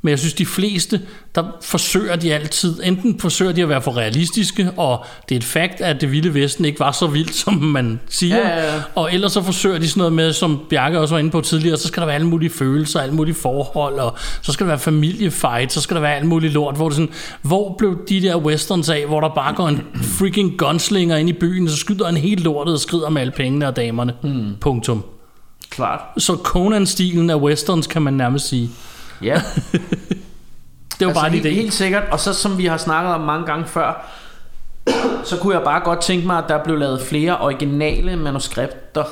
[0.02, 1.00] men jeg synes, de fleste,
[1.34, 5.44] der forsøger de altid, enten forsøger de at være for realistiske, og det er et
[5.44, 8.82] fakt, at det vilde vesten ikke var så vildt, som man siger, Ja, ja, ja.
[8.94, 11.76] og ellers så forsøger de sådan noget med, som Bjarke også var inde på tidligere,
[11.76, 14.78] så skal der være alle mulige følelser, alle mulige forhold, og så skal der være
[14.78, 18.36] familiefight, så skal der være alt muligt lort, hvor det sådan, hvor blev de der
[18.36, 22.16] westerns af, hvor der bare går en freaking gunslinger ind i byen, så skyder en
[22.16, 24.12] helt lortet og skrider med alle pengene og damerne.
[24.22, 24.54] Hmm.
[24.60, 25.04] Punktum.
[25.70, 26.00] Klart.
[26.18, 28.70] Så Conan-stilen af westerns, kan man nærmest sige.
[29.22, 29.42] Ja.
[30.98, 31.48] Det var altså, bare en helt, idé.
[31.48, 32.02] helt sikkert.
[32.10, 34.06] Og så som vi har snakket om mange gange før,
[35.24, 39.04] så kunne jeg bare godt tænke mig, at der blev lavet flere originale manuskripter.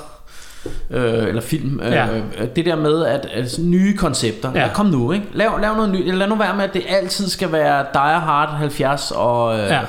[0.90, 1.80] Øh, eller film.
[1.82, 2.06] Ja.
[2.08, 2.22] Øh,
[2.56, 4.50] det der med at, at nye koncepter.
[4.54, 4.60] Ja.
[4.60, 4.68] Ja.
[4.74, 5.26] Kom nu, ikke?
[5.32, 6.14] Lav, lav noget nyt.
[6.14, 9.80] Lad nu være med, at det altid skal være Die Hard 70 og øh, Ja.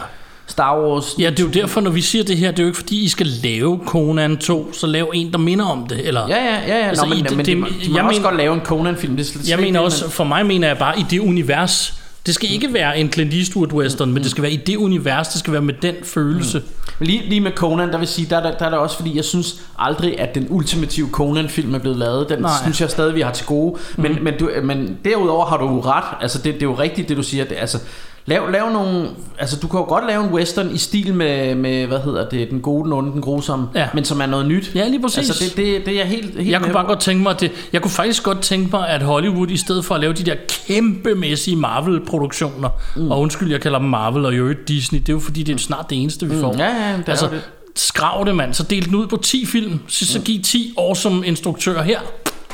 [0.51, 1.15] Star Wars.
[1.19, 3.03] Ja, det er jo derfor, når vi siger det her, det er jo ikke fordi,
[3.03, 6.07] I skal lave Conan 2, så lav en, der minder om det.
[6.07, 6.77] Eller, Ja, ja, ja.
[6.79, 6.87] ja.
[6.87, 8.53] Altså, Nå, men, i men det- det, det- de, de må jeg også godt lave
[8.53, 9.15] en Conan-film.
[9.17, 11.19] Det er slet jeg mener ikke også, det, for mig mener jeg bare, i det
[11.19, 11.93] univers,
[12.25, 15.27] det skal ikke være en Clint Eastwood western, men det skal være i det univers,
[15.27, 16.61] det skal være med den følelse.
[16.99, 18.95] Men Lige, lige med Conan, der vil sige, der, er der, der er det også
[18.95, 22.29] fordi, jeg synes aldrig, at den ultimative Conan-film er blevet lavet.
[22.29, 22.51] Den Nej.
[22.63, 23.79] Synes jeg stadig, vi har til gode.
[23.97, 26.03] Men, men, du, men derudover har du ret.
[26.21, 27.43] Altså, det, det er jo rigtigt, det du siger.
[27.45, 27.77] Det, altså,
[28.25, 29.09] lav, lav nogle...
[29.39, 32.49] Altså, du kan jo godt lave en western i stil med, med hvad hedder det,
[32.51, 33.87] den gode, den onde, den grusomme, Ja.
[33.93, 34.71] men som er noget nyt.
[34.75, 35.17] Ja, lige præcis.
[35.29, 36.87] Altså, det, det, det er jeg helt, helt Jeg kunne bare på.
[36.87, 39.85] godt tænke mig, at det, jeg kunne faktisk godt tænke mig, at Hollywood i stedet
[39.85, 40.35] for at lave de der
[40.67, 43.11] kæmpemæssige Marvel-produktioner, mm.
[43.11, 45.55] og undskyld, jeg kalder dem Marvel og jo ikke Disney, det er jo fordi, det
[45.55, 46.55] er snart det eneste, vi får.
[46.57, 47.41] Ja, ja, det altså, er det.
[47.75, 48.53] skrav det, mand.
[48.53, 49.79] Så del den ud på 10 film.
[49.87, 51.99] Så, så giv 10 år som instruktør her.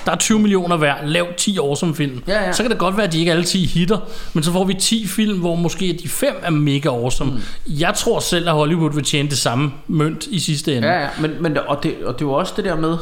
[0.07, 0.95] Der er 20 millioner hver.
[1.05, 2.23] Lav 10 år som film.
[2.27, 2.51] Ja, ja.
[2.51, 3.97] Så kan det godt være, at de ikke alle 10 hitter,
[4.33, 7.31] men så får vi 10 film, hvor måske de 5 er mega awesome.
[7.31, 7.39] Mm.
[7.79, 10.87] Jeg tror selv, at Hollywood vil tjene det samme mønt i sidste ende.
[10.87, 12.97] Ja, ja, men, men og, det, og det er jo også det der med,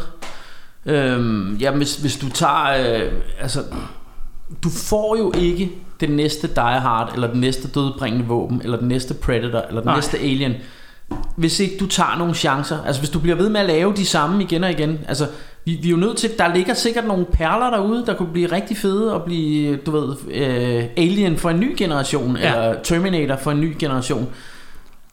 [0.85, 3.63] øhm, ja, hvis, hvis du tager, øh, altså,
[4.63, 8.87] du får jo ikke den næste Die Hard, eller den næste dødbringende våben, eller den
[8.87, 9.83] næste Predator, eller den Nej.
[9.83, 9.95] Nej.
[9.95, 10.53] næste Alien,
[11.35, 12.77] hvis ikke du tager nogle chancer.
[12.85, 14.99] Altså hvis du bliver ved med at lave de samme igen og igen.
[15.07, 15.27] Altså
[15.65, 18.51] vi, vi er jo nødt til, der ligger sikkert nogle perler derude, der kunne blive
[18.51, 22.53] rigtig fede og blive, du ved, øh, Alien for en ny generation, Ja.
[22.55, 24.27] eller Terminator for en ny generation.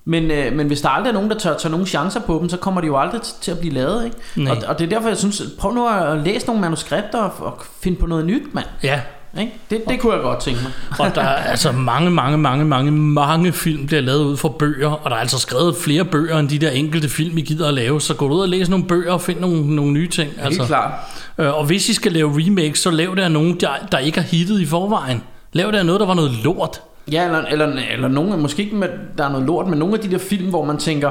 [0.05, 2.49] Men, øh, men hvis der aldrig er nogen, der tør tage nogle chancer på dem,
[2.49, 4.05] så kommer de jo aldrig til at blive lavet.
[4.05, 4.17] Ikke?
[4.37, 4.53] Nej.
[4.53, 7.63] Og, og det er derfor, jeg synes, prøv nu at læse nogle manuskripter og, og
[7.81, 8.67] finde på noget nyt, mand.
[8.83, 9.01] ja.
[9.41, 9.53] Ikke?
[9.71, 10.73] Det, det kunne jeg godt tænke mig.
[10.99, 14.91] Og der er altså mange, mange, mange, mange, mange film bliver lavet ud fra bøger,
[14.91, 17.75] og der er altså skrevet flere bøger end de der enkelte film, I gider at
[17.75, 18.01] lave.
[18.01, 20.31] Så gå ud og læs nogle bøger og find nogle, nogle nye ting.
[20.41, 20.93] Altså, klart.
[21.39, 24.21] øh, og hvis I skal lave remakes, så lav det af nogen, der, der ikke
[24.21, 25.23] har hittet i forvejen.
[25.53, 26.81] Lav det af noget, der var noget lort.
[27.13, 30.01] Ja, eller, eller, eller nogle, måske ikke med, der er noget lort, men nogle af
[30.01, 31.11] de der film, hvor man tænker,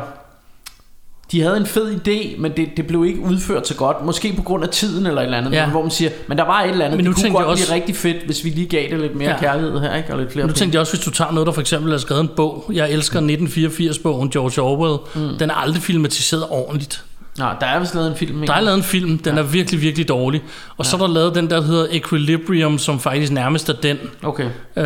[1.31, 4.05] de havde en fed idé, men det, det blev ikke udført så godt.
[4.05, 5.69] Måske på grund af tiden eller et eller andet, Ja.
[5.69, 7.63] hvor man siger, men der var et eller andet, Men nu det kunne godt også-
[7.65, 9.35] blive rigtig fedt, hvis vi lige gav det lidt mere Ja.
[9.35, 9.39] ja.
[9.41, 10.13] kærlighed her, ikke?
[10.13, 10.59] Og lidt flere Nu penge.
[10.59, 12.71] tænkte jeg også, hvis du tager noget, der for eksempel er skrevet en bog.
[12.73, 14.97] Jeg elsker 1984-bogen George Orwell.
[15.31, 15.37] Mm.
[15.37, 17.03] Den er aldrig filmatiseret ordentligt.
[17.41, 18.51] Nå, der er vist lavet en film, ikke?
[18.51, 20.41] Der er lavet en film, den er virkelig, virkelig dårlig.
[20.77, 23.97] Og så er der lavet den, der hedder Equilibrium, som faktisk nærmest er den.
[24.23, 24.85] Okay, Øh,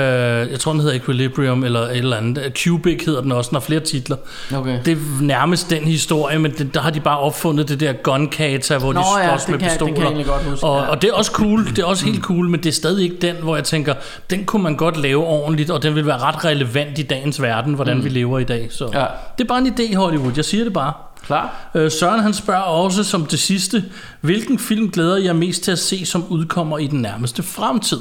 [0.52, 2.52] jeg tror, den hedder Equilibrium, eller et eller andet.
[2.64, 4.18] Cubic hedder den også, den har flere titler.
[4.56, 4.80] okay.
[4.86, 8.28] Det er nærmest den historie, men det, der har de bare opfundet det der gun
[8.28, 10.02] kata, hvor Nå de ja, slås det med kan- det kan pistoler.
[10.02, 10.90] jeg egentlig godt huske, og, ja.
[10.90, 13.18] og det er også cool, det er også helt cool, men det er stadig ikke
[13.22, 13.94] den, hvor jeg tænker,
[14.30, 17.74] den kunne man godt lave ordentligt, og den vil være ret relevant i dagens verden,
[17.74, 18.68] hvordan vi lever i dag.
[18.72, 19.06] Så Ja.
[19.38, 20.32] det er bare en idé, Hollywood.
[20.36, 20.94] Jeg siger det bare.
[21.26, 21.70] Klar.
[21.76, 23.84] Øh, Søren han spørger også som det sidste,
[24.22, 28.00] hvilken film glæder jeg mest til at se, som udkommer i den nærmeste fremtid?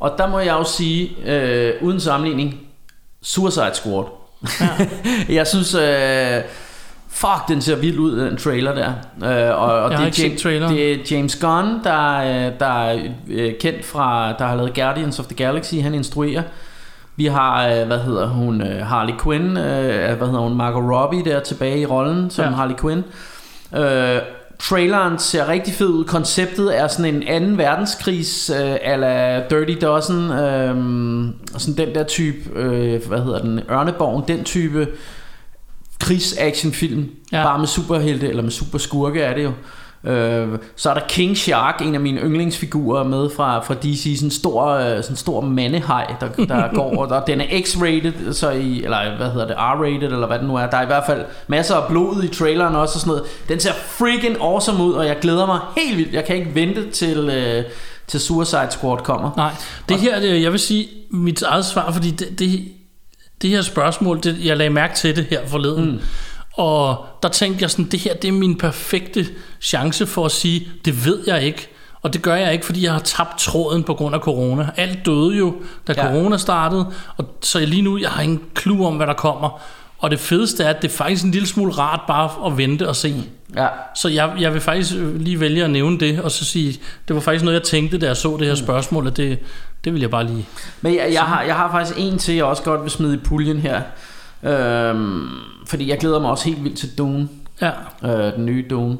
[0.00, 2.60] Og der må jeg jo sige, øh, uden sammenligning,
[3.22, 4.04] Suicide Squad.
[4.60, 4.86] Ja.
[5.38, 6.42] jeg synes, øh,
[7.08, 8.92] fuck, den ser vild ud, den trailer der.
[9.24, 10.74] Øh, og, og Jeg har ikke set traileren.
[10.74, 15.18] det er James Gunn, der, øh, der er øh, kendt fra, der har lavet Guardians
[15.18, 16.42] of the Galaxy, han instruerer.
[17.16, 21.24] Vi har, øh, hvad hedder hun, øh, Harley Quinn, øh, hvad hedder hun, Margot Robbie
[21.24, 22.50] der tilbage i rollen som Ja.
[22.50, 23.04] Harley Quinn.
[23.76, 24.18] Øh,
[24.58, 26.04] traileren ser rigtig fed ud.
[26.04, 27.62] Konceptet er sådan en 2.
[27.62, 30.30] verdenskrigs øh, ala Dirty Dozen.
[30.30, 30.76] Øh,
[31.58, 34.88] sådan den der type, øh, hvad hedder den, Ørneborgen, den type
[36.00, 37.08] krigsactionfilm.
[37.32, 37.42] Ja.
[37.42, 39.52] Bare med superhelte, eller med superskurke er det jo.
[40.06, 44.26] Øh, så er der King Shark, en af mine yndlingsfigurer med fra, fra DC, sådan
[44.26, 48.32] en stor, øh, sådan en stor mandehaj, der, der går, og der, den er X-rated,
[48.32, 50.70] så i, eller hvad hedder det, R-rated, eller hvad det nu er.
[50.70, 53.24] Der er i hvert fald masser af blod i traileren også og sådan noget.
[53.48, 56.12] Den ser freaking awesome ud, og jeg glæder mig helt vildt.
[56.12, 57.64] Jeg kan ikke vente til, øh,
[58.06, 59.30] til Suicide Squad kommer.
[59.36, 59.52] Nej,
[59.88, 62.68] det her, jeg vil sige mit eget svar, fordi det, det,
[63.42, 66.00] det her spørgsmål, det, jeg lagde mærke til det her forleden, mm.
[66.52, 69.26] og der tænkte jeg sådan, det her, det er min perfekte
[69.64, 71.68] chance for at sige, det ved jeg ikke,
[72.02, 74.70] og det gør jeg ikke, fordi jeg har tabt tråden på grund af corona.
[74.76, 75.54] Alt døde jo,
[75.86, 76.02] da ja.
[76.02, 76.86] Corona startede,
[77.16, 79.60] og så lige nu, jeg har ingen clue om, hvad der kommer.
[79.98, 82.88] Og det fedeste er, at det er faktisk en lille smule rart bare at vente
[82.88, 83.14] og se.
[83.56, 83.68] Ja.
[83.94, 87.20] Så jeg, jeg vil faktisk lige vælge at nævne det, og så sige, det var
[87.20, 89.38] faktisk noget, jeg tænkte, da jeg så det her spørgsmål, at det,
[89.84, 90.46] det vil jeg bare lige...
[90.80, 93.18] Men jeg, jeg, har, jeg har faktisk en til, jeg også godt vil smide i
[93.18, 93.82] puljen her.
[94.42, 95.28] Øhm,
[95.66, 97.28] fordi jeg glæder mig også helt vildt til Dune.
[97.60, 97.70] Ja,
[98.04, 98.96] øh, den nye Dune.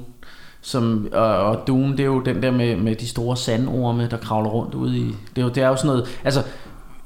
[0.66, 4.16] Som, og, og Dune, det er jo den der med, med de store sandorme, der
[4.16, 5.14] kravler rundt ude i...
[5.36, 6.06] Det er jo, det er jo sådan noget...
[6.24, 6.42] Altså,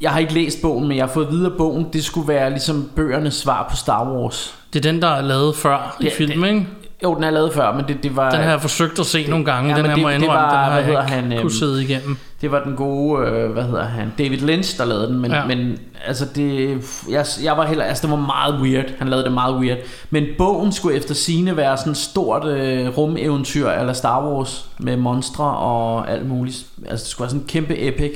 [0.00, 1.86] jeg har ikke læst bogen, men jeg har fået videre bogen.
[1.92, 4.59] Det skulle være ligesom bøgernes svar på Star Wars.
[4.72, 6.66] det er den, der er lavet før i Ja, film, ikke?
[7.03, 8.30] Jo, den er lavet før, men det, det var...
[8.30, 10.24] Den har jeg forsøgt at se nogle gange, Ja, den her det- må jeg det
[10.24, 12.16] indrømme, var- den har jeg han, kunne øhm, sidde igennem.
[12.40, 15.46] Det var den gode, øh, hvad hedder han, David Lynch, der lavede den, men, ja.
[15.46, 16.80] men altså det,
[17.11, 19.78] jeg, jeg var heller, altså det var meget weird, han lavede det meget weird,
[20.11, 24.96] men bogen skulle efter sine være sådan et stort øh, rumeventyr, eller Star Wars, med
[24.96, 28.12] monstre og alt muligt, altså det skulle være sådan en kæmpe epic,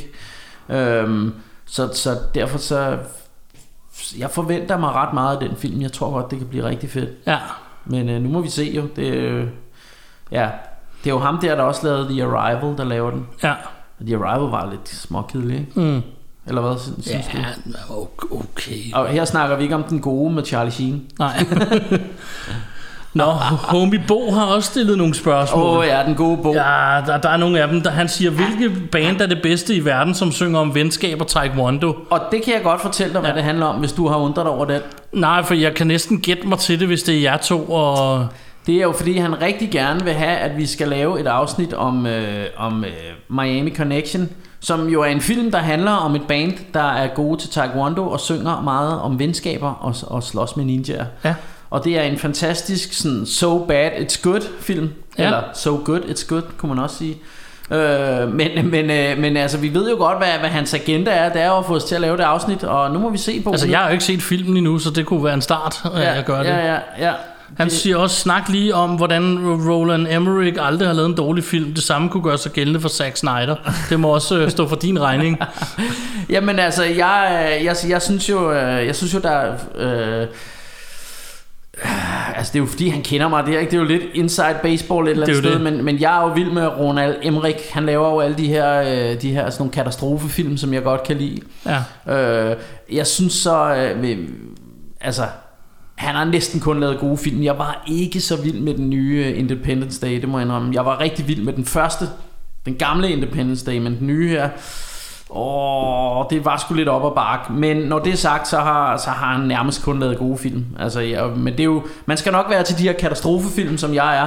[0.69, 1.35] øhm,
[1.67, 2.97] så, så derfor så,
[4.19, 6.91] jeg forventer mig ret meget af den film, jeg tror godt, det kan blive rigtig
[6.91, 7.39] fedt, Ja,
[7.85, 9.47] men øh, nu må vi se jo, det, øh,
[10.33, 10.49] ja,
[11.05, 13.27] det er jo ham der, der også lavede The Arrival, der laver den.
[13.43, 13.53] ja.
[14.01, 15.81] Og The Arrival var lidt småkedelig, ikke?
[15.81, 16.03] Mm.
[16.47, 18.07] Eller hvad synes Ja, du?
[18.31, 18.93] okay.
[18.95, 21.07] Og her snakker vi ikke om den gode med Charlie Sheen.
[21.19, 21.37] Nej.
[23.15, 25.63] Nå, Homie Bo har også stillet nogle spørgsmål.
[25.63, 26.55] Åh oh, ja, den gode bog.
[26.55, 27.01] Ja.
[27.07, 29.85] Der, der er nogle af dem, der han siger, hvilke band er det bedste i
[29.85, 31.95] verden, som synger om venskab og taekwondo?
[32.11, 33.37] Og det kan jeg godt fortælle dig, hvad Ja.
[33.37, 34.83] det handler om, hvis du har undret dig over det.
[35.13, 38.27] Nej, for jeg kan næsten gætte mig til det, hvis det er jer to, og...
[38.67, 41.75] Det er jo fordi, han rigtig gerne vil have, at vi skal lave et afsnit
[41.75, 42.91] om, øh, om øh,
[43.29, 44.29] Miami Connection,
[44.61, 48.09] som jo er en film, der handler om et band, der er gode til taekwondo
[48.09, 51.05] og synger meget om venskaber og, og slås med ninjaer.
[51.25, 51.35] Ja.
[51.73, 54.91] Og det er en fantastisk sådan, So Bad It's Good film.
[55.19, 55.23] Ja.
[55.23, 55.29] Ja.
[55.29, 57.17] Eller So Good It's Good, kunne man også sige.
[57.71, 61.33] Øh, men, men, øh, men altså, vi ved jo godt, hvad, hvad hans agenda er.
[61.33, 63.19] Det er jo at få os til at lave det afsnit, og nu må vi
[63.19, 65.43] se på Altså, jeg har jo ikke set filmen endnu, så det kunne være en
[65.43, 66.49] start, at jeg gør det.
[66.49, 67.13] Ja, ja, ja.
[67.57, 71.45] Han Det- siger også, snak lige om, hvordan Roland Emmerich aldrig har lavet en dårlig
[71.45, 71.75] film.
[71.75, 73.57] Det samme kunne gøre sig gældende for Zack Snyder.
[73.89, 75.39] Det må også øh, stå for din regning.
[76.31, 80.27] Jamen altså, jeg, øh, jeg, jeg synes jo, øh, jeg synes jo, der er, øh,
[82.37, 83.71] Altså det er jo fordi han kender mig Det er, ikke?
[83.71, 85.73] det er jo lidt inside baseball et eller Det er andet sted det.
[85.73, 88.81] men, men jeg er jo vild med Ronald Emmerich Han laver jo alle de her,
[89.13, 91.41] øh, de her sådan nogle katastrofefilm Som jeg godt kan lide
[92.07, 92.51] Ja.
[92.51, 92.57] øh,
[92.93, 94.19] Jeg synes så øh,
[95.01, 95.23] Altså
[95.95, 99.25] han har næsten kun lavet gode film Jeg var ikke så vild med den nye
[99.27, 102.05] øh, Independence Day Det må jeg indrømme Jeg var rigtig vild med den første
[102.67, 104.49] Den gamle Independence Day Men den nye her
[105.35, 107.53] Åh, det var sgu lidt op ad bakke.
[107.53, 110.65] Men når det er sagt, så har, så har han nærmest kun lavet gode film.
[110.79, 113.95] Altså, ja, men det er jo, man skal nok være til de her katastrofefilm, som
[113.95, 114.27] jeg er.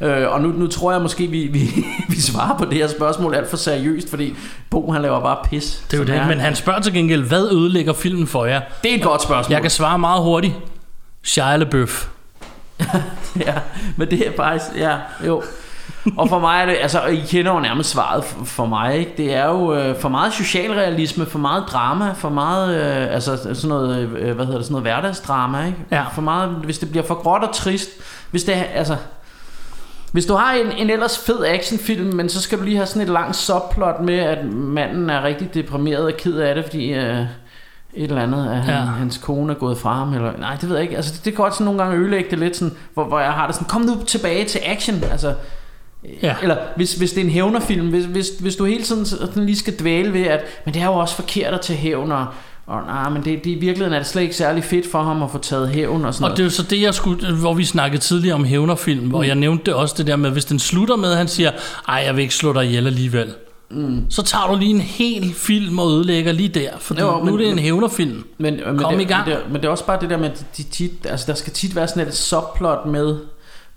[0.00, 3.34] Øh, og nu, nu tror jeg måske, vi, vi, vi svarer på det her spørgsmål
[3.34, 4.34] alt for seriøst, fordi
[4.70, 5.84] Bo han laver bare pis.
[5.90, 6.28] Det er jo det.
[6.28, 8.60] Men han spørger til gengæld, hvad ødelægger filmen for jer?
[8.82, 9.52] det er et godt spørgsmål.
[9.52, 10.54] Jeg kan svare meget hurtigt.
[11.22, 12.06] Shia LaBeouf.
[13.46, 13.54] ja,
[13.96, 14.96] men det er faktisk, ja,
[15.26, 15.42] jo.
[16.16, 19.12] Og for mig er det, altså, I kender jo nærmest svaret for, for mig, ikke?
[19.16, 23.68] Det er jo øh, for meget socialrealisme, for meget drama, for meget, øh, altså sådan
[23.68, 25.78] noget, øh, hvad hedder det, sådan noget hverdagsdrama, ikke?
[25.90, 26.04] Ja.
[26.14, 27.88] For meget, hvis det bliver for gråt og trist,
[28.30, 28.96] hvis det, altså,
[30.12, 33.02] hvis du har en, en ellers fed actionfilm, men så skal du lige have sådan
[33.02, 37.20] et langt subplot med, at manden er rigtig deprimeret og ked af det, fordi øh,
[37.94, 38.80] et eller andet, at han, ja.
[38.80, 41.32] hans kone er gået fra ham, eller, nej, det ved jeg ikke, altså det, det
[41.32, 43.68] kan godt sådan nogle gange ødelægge det lidt, sådan, hvor, hvor jeg har det sådan,
[43.68, 45.34] kom nu tilbage til action, altså,
[46.22, 46.34] Ja.
[46.42, 49.56] eller hvis, hvis det er en hævnerfilm, hvis, hvis, hvis du hele tiden sådan lige
[49.56, 52.26] skal dvæle ved, at, men det er jo også forkert at tage hævn, og,
[52.66, 55.22] og nej, men det, det, i virkeligheden er det slet ikke særlig fedt for ham
[55.22, 57.54] at få taget hævn og sådan Og det er jo så det, jeg skulle, hvor
[57.54, 60.96] vi snakkede tidligere om hævnerfilm, hvor jeg nævnte også det der med, hvis den slutter
[60.96, 61.50] med, at han siger,
[61.88, 63.28] ej, jeg vil ikke slå dig ihjel alligevel.
[63.70, 64.04] Mm.
[64.10, 67.34] Så tager du lige en hel film og ødelægger lige der, for Jo, nu men-
[67.34, 68.24] er det en hævnerfilm.
[68.38, 69.28] Men, men, Kom det, i gang.
[69.28, 71.52] Men det, men det er også bare det der med, de tit, altså der skal
[71.52, 73.16] tit være sådan et subplot med,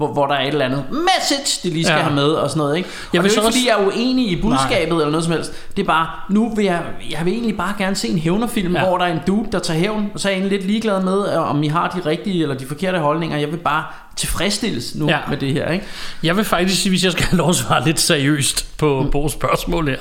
[0.05, 2.01] hvor, hvor der er et eller andet message, de lige skal Ja.
[2.03, 2.89] have med og sådan noget, ikke?
[3.13, 4.97] Jeg og det er jo ikke, fordi også- jeg er uenig i budskabet Nej.
[4.97, 5.53] eller noget som helst.
[5.75, 6.81] Det er bare, nu vil jeg,
[7.11, 8.83] jeg vil egentlig bare gerne se en hævnerfilm, Ja.
[8.85, 11.03] hvor der er en dude, der tager hævn, og så er jeg egentlig lidt ligeglad
[11.03, 13.37] med, øh, om I har de rigtige eller de forkerte holdninger.
[13.37, 13.83] Jeg vil bare
[14.17, 15.17] tilfredsstilles nu ja.
[15.29, 15.85] med det her, ikke?
[16.23, 19.09] Jeg vil faktisk sige, hvis jeg skal have lov at svare lidt seriøst på mm.
[19.25, 19.97] Bo's spørgsmål her.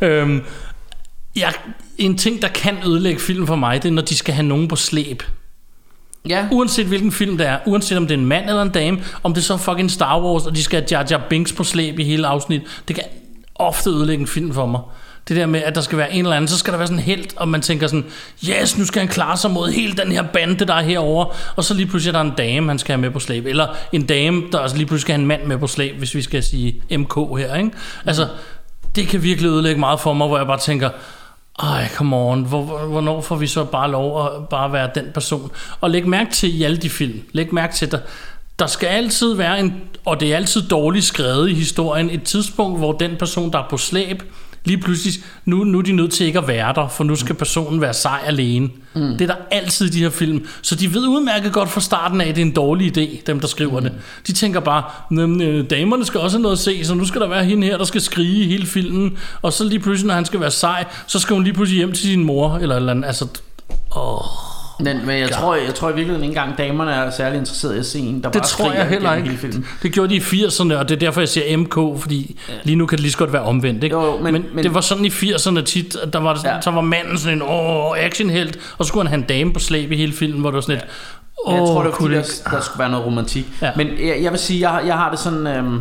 [0.00, 0.42] Øhm,
[1.36, 1.52] jeg,
[1.98, 4.68] en ting, der kan ødelægge film for mig, det er, når de skal have nogen
[4.68, 5.22] på slæb.
[6.28, 6.46] Ja.
[6.50, 9.34] Uanset hvilken film det er, uanset om det er en mand eller en dame, om
[9.34, 11.98] det er så fucking Star Wars, og de skal have Jar Jar Binks på slæb
[11.98, 13.04] i hele afsnit, det kan
[13.54, 14.80] ofte ødelægge en film for mig.
[15.28, 16.98] Det der med, at der skal være en eller anden, så skal der være sådan
[16.98, 18.04] en held, og man tænker sådan,
[18.48, 21.64] yes, nu skal han klare sig mod hele den her bande, der er herovre, og
[21.64, 24.06] så lige pludselig er der en dame, han skal have med på slæb, eller en
[24.06, 26.42] dame, der også lige pludselig skal have en mand med på slæb, hvis vi skal
[26.42, 27.70] sige MK her, ikke?
[28.06, 28.28] Altså,
[28.96, 30.90] det kan virkelig ødelægge meget for mig, hvor jeg bare tænker,
[31.58, 35.50] ej, come on, hvor, hvornår får vi så bare lov at bare være den person?
[35.80, 37.98] Og læg mærke til i alle de film, læg mærke til, der,
[38.58, 42.78] der skal altid være en, og det er altid dårligt skrevet i historien, et tidspunkt,
[42.78, 44.22] hvor den person, der er på slæb,
[44.64, 47.34] lige pludselig, nu, nu er de nødt til ikke at være der, for nu skal
[47.34, 48.68] personen være sej alene.
[48.94, 49.00] Mm.
[49.18, 50.46] Det er der altid i de her film.
[50.62, 53.40] Så de ved udmærket godt fra starten af, at det er en dårlig idé, dem
[53.40, 53.84] der skriver mm.
[53.86, 53.92] det.
[54.26, 57.20] De tænker bare, "Nå, øh, damerne skal også have noget at se, så nu skal
[57.20, 60.24] der være hende her, der skal skrige hele filmen, og så lige pludselig, når han
[60.24, 63.06] skal være sej, så skal hun lige pludselig hjem til sin mor, eller eller andet.
[63.06, 63.26] Altså,
[63.96, 64.49] åh,
[64.84, 67.80] Men, men jeg, tror, jeg tror i virkeligheden ikke engang damerne er særlig interesserede i
[67.80, 69.28] at se en, der det bare tror jeg heller ikke.
[69.28, 69.66] hele filmen.
[69.82, 72.86] Det gjorde de i 80'erne, og det er derfor, jeg siger MK, fordi lige nu
[72.86, 73.84] kan det lige så godt være omvendt.
[73.84, 73.96] Ikke?
[73.96, 76.54] Jo, men- men, men, det var sådan i 80'erne tit, at der var, ja.
[76.54, 76.60] Ja.
[76.60, 79.58] så var manden sådan en åh, actionhelt, og så skulle han have en dame på
[79.60, 80.82] slæb i hele filmen, hvor det var sådan et,
[81.46, 83.46] Men jeg åh, tror, det kunne fordi, der, der skulle være noget romantik.
[83.62, 83.66] Ja.
[83.66, 83.72] Ja.
[83.76, 85.46] Men jeg, jeg vil sige, jeg, jeg har det sådan...
[85.46, 85.80] Øhm,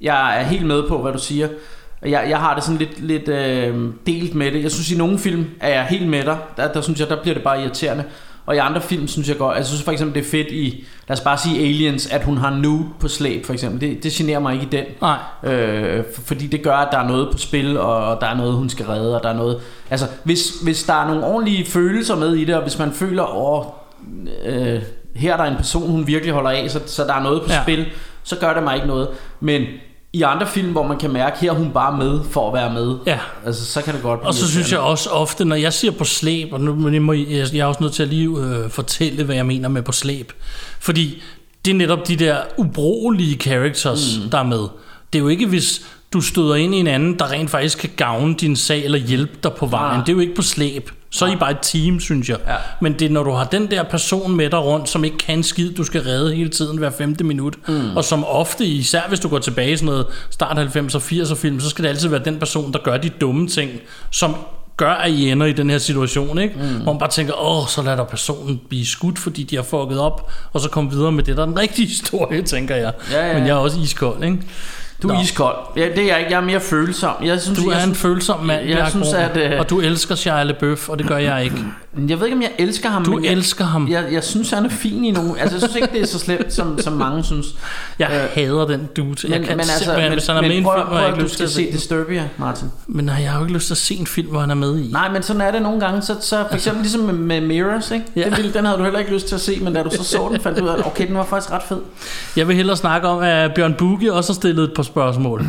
[0.00, 1.48] jeg er helt med på, hvad du siger.
[2.02, 3.76] Jeg, jeg har det sådan lidt, lidt øh,
[4.06, 4.62] delt med det.
[4.62, 6.36] Jeg synes, i nogle film er jeg helt med dig.
[6.56, 8.04] Der, der synes jeg, der bliver det bare irriterende.
[8.46, 9.56] Og i andre film synes jeg godt...
[9.56, 10.84] Altså, jeg synes for eksempel, det er fedt i...
[11.08, 13.80] Lad os bare sige Aliens, at hun har nude på slæb, for eksempel.
[13.80, 14.84] Det, det generer mig ikke i den.
[15.00, 18.36] Nej, Øh, for- fordi det gør, at der er noget på spil, og der er
[18.36, 19.60] noget, hun skal redde, og der er noget...
[19.90, 23.36] Altså, hvis, hvis der er nogle ordentlige følelser med i det, og hvis man føler,
[23.36, 23.64] åh,
[24.46, 24.82] øh,
[25.14, 27.48] her er der en person, hun virkelig holder af, så, så der er noget på
[27.52, 27.62] ja.
[27.62, 27.86] spil,
[28.22, 29.08] så gør det mig ikke noget.
[29.40, 29.62] Men
[30.12, 32.72] i andre film, hvor man kan mærke, her er hun bare med for at være
[32.72, 33.18] med, ja.
[33.46, 35.90] altså, så kan det godt blive Og så synes jeg også ofte, når jeg siger
[35.90, 38.28] på slæb, og nu men jeg, må, jeg, jeg er også nødt til at lige
[38.28, 40.32] øh, fortælle, hvad jeg mener med på slæb.
[40.80, 41.22] Fordi
[41.64, 44.30] det er netop de der ubrugelige characters, mm.
[44.30, 44.68] der er med.
[45.12, 45.82] Det er jo ikke, hvis
[46.12, 49.32] du støder ind i en anden, der rent faktisk kan gavne din sag eller hjælpe
[49.42, 49.96] dig på vejen.
[49.96, 50.04] Nej.
[50.04, 50.90] Det er jo ikke på slæb.
[51.10, 52.38] Så er I bare et team, synes jeg.
[52.46, 52.54] Ja.
[52.80, 55.38] Men det er, når du har den der person med dig rundt, som ikke kan
[55.38, 57.96] en skid, du skal redde hele tiden hver femte minut, mm.
[57.96, 61.60] og som ofte, især hvis du går tilbage i sådan noget start 90'er, 80'er film,
[61.60, 63.70] så skal det altid være den person, der gør de dumme ting,
[64.10, 64.34] som
[64.76, 66.54] gør, at I ender i den her situation, ikke?
[66.54, 66.82] Mm.
[66.82, 70.00] Hvor man bare tænker, åh, så lader der personen blive skudt, fordi de har fucket
[70.00, 72.92] op, og så komme videre med det, der er den rigtige historie, tænker jeg.
[73.12, 73.62] Ja, ja, Men jeg er ja.
[73.62, 74.38] også iskold, ikke?
[75.02, 75.20] Du er Nå.
[75.20, 75.56] iskold.
[75.76, 76.30] Ja, det er jeg ikke.
[76.30, 77.14] Jeg er mere følsom.
[77.24, 79.80] Jeg synes, Du jeg er en synes, følsom mand, jeg synes, at, øh, og du
[79.80, 81.56] elsker Shia LaBeouf, og det gør jeg ikke.
[82.08, 83.04] jeg ved ikke, om jeg elsker ham.
[83.04, 83.88] Du men jeg, elsker ham.
[83.88, 85.40] Jeg, jeg synes, han er fin i nogle...
[85.40, 87.46] Altså, jeg synes ikke, det er så slemt, som, som mange synes.
[87.98, 89.16] Jeg Øh, hader den dude.
[89.22, 91.08] Jeg Men, kan men altså, men, hvis han er med i en film, prøv, jeg
[91.08, 91.72] ikke lyst til at se.
[91.72, 92.68] Disturbia, Martin.
[92.86, 94.54] Men nej, jeg har jo ikke lyst til at se en film, hvor han er
[94.54, 94.88] med i.
[94.92, 96.02] Nej, men sådan er det nogle gange.
[96.02, 98.04] Så, så for eksempel ligesom med, med Mirrors, ikke?
[98.16, 98.24] Ja.
[98.24, 100.04] Den, ville, den havde du heller ikke lyst til at se, men da du så
[100.04, 101.80] så den, fandt du ud af, okay, den var faktisk ret fed.
[102.36, 105.46] Jeg vil hellere snakke om, at Bjørn Bugge også har stillet et par spørgsmål.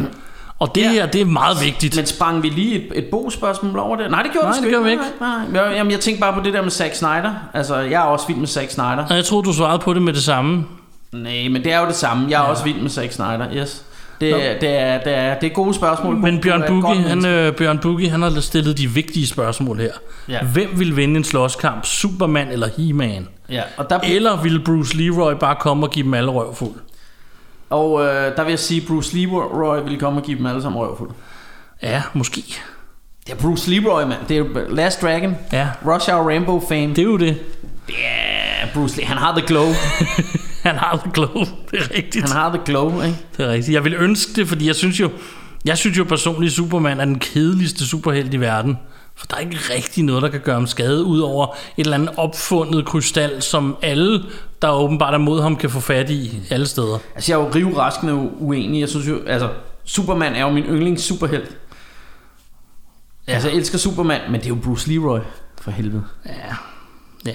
[0.60, 0.90] Og det Ja.
[0.92, 1.96] her, det er meget vigtigt.
[1.96, 4.12] Men sprang vi lige et, et bo-spørgsmål over det?
[4.12, 5.04] Nej, det gjorde Nej, vi det gjorde vi ikke.
[5.20, 5.64] Nej, nej.
[5.64, 7.34] Jeg, jamen, jeg tænkte bare på det der med Zack Snyder.
[7.54, 9.06] Altså, jeg er også vild med Zack Snyder.
[9.10, 10.66] Og jeg tror du svarede på det med det samme.
[11.12, 12.28] Nej, men det er jo det samme.
[12.30, 12.50] Jeg er ja.
[12.50, 13.86] også vild med Zack Snyder, yes.
[14.22, 14.38] Det, Nå.
[14.38, 14.48] det,
[14.80, 16.16] er, det, er, det er gode spørgsmål.
[16.18, 19.92] Men Bjørn Bugge, han, øh, Bjørn Bugge, han har stillet de vigtige spørgsmål her.
[20.30, 20.44] Ja.
[20.44, 21.86] Hvem vil vinde en slåskamp?
[21.86, 23.28] Superman eller He-Man?
[23.50, 26.72] Ja, og der, Eller vil Bruce Leroy bare komme og give dem alle røvfuld?
[27.70, 30.62] Og øh, der vil jeg sige, at Bruce Leroy ville komme og give dem alle
[30.62, 31.10] sammen røvfuld.
[31.84, 32.44] Ja, måske.
[33.28, 34.20] Det er Bruce Leroy, mand.
[34.30, 35.36] Det er Last Dragon.
[35.54, 36.88] Ja, Rush Hour Rainbow fame.
[36.88, 37.38] det er jo det.
[37.90, 39.06] Ja, Bruce Lee.
[39.06, 39.68] Han har the glow.
[40.64, 41.46] Han har the glow.
[41.72, 42.30] Det er rigtigt.
[42.30, 43.18] Han har the glow, ikke?
[43.38, 43.74] Det er rigtigt.
[43.76, 45.10] Jeg vil ønske det, fordi jeg synes jo,
[45.66, 48.78] Jeg synes jo personligt, at Superman er den kedeligste superhelt i verden.
[49.16, 51.48] For der er ikke rigtig noget, der kan gøre ham skade, udover
[51.78, 54.24] et eller andet opfundet krystal, som alle,
[54.62, 56.98] der åbenbart er mod ham, kan få fat i alle steder.
[57.16, 58.80] Altså, jeg er jo rivraskende uenig.
[58.80, 59.50] Jeg synes jo, altså,
[59.84, 61.58] Superman er jo min yndlings superhelt.
[63.28, 63.34] Ja.
[63.34, 65.20] Altså, jeg elsker Superman, men det er jo Bruce Leroy,
[65.62, 66.04] for helvede.
[66.26, 66.32] Ja,
[67.26, 67.32] ja.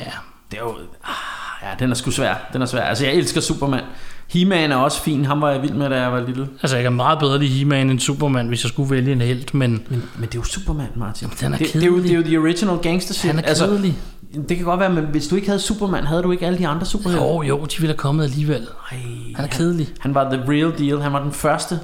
[0.50, 0.74] Det er jo...
[1.04, 1.14] Ah,
[1.62, 2.34] ja, den er sgu svær.
[2.52, 2.82] Den er svær.
[2.82, 3.84] Altså, jeg elsker Superman.
[4.28, 5.24] He-Man er også fin.
[5.24, 6.48] Ham var jeg vild med, da jeg var lille.
[6.62, 9.54] Altså, jeg kan meget bedre lide He-Man end Superman, hvis jeg skulle vælge en helt,
[9.54, 9.70] men...
[9.70, 11.28] Men, men det er jo Superman, Martin.
[11.40, 13.30] Den er det, det, er jo, det er jo the original gangster shit.
[13.30, 13.94] Han er kedelig.
[14.30, 16.58] Altså, det kan godt være, men hvis du ikke havde Superman, havde du ikke alle
[16.58, 17.24] de andre superhelte?
[17.24, 18.68] Jo, jo, de ville have kommet alligevel.
[18.90, 18.98] Ej,
[19.34, 19.88] Han er kedelig.
[20.00, 21.00] Han var the real deal.
[21.00, 21.80] Han var den første,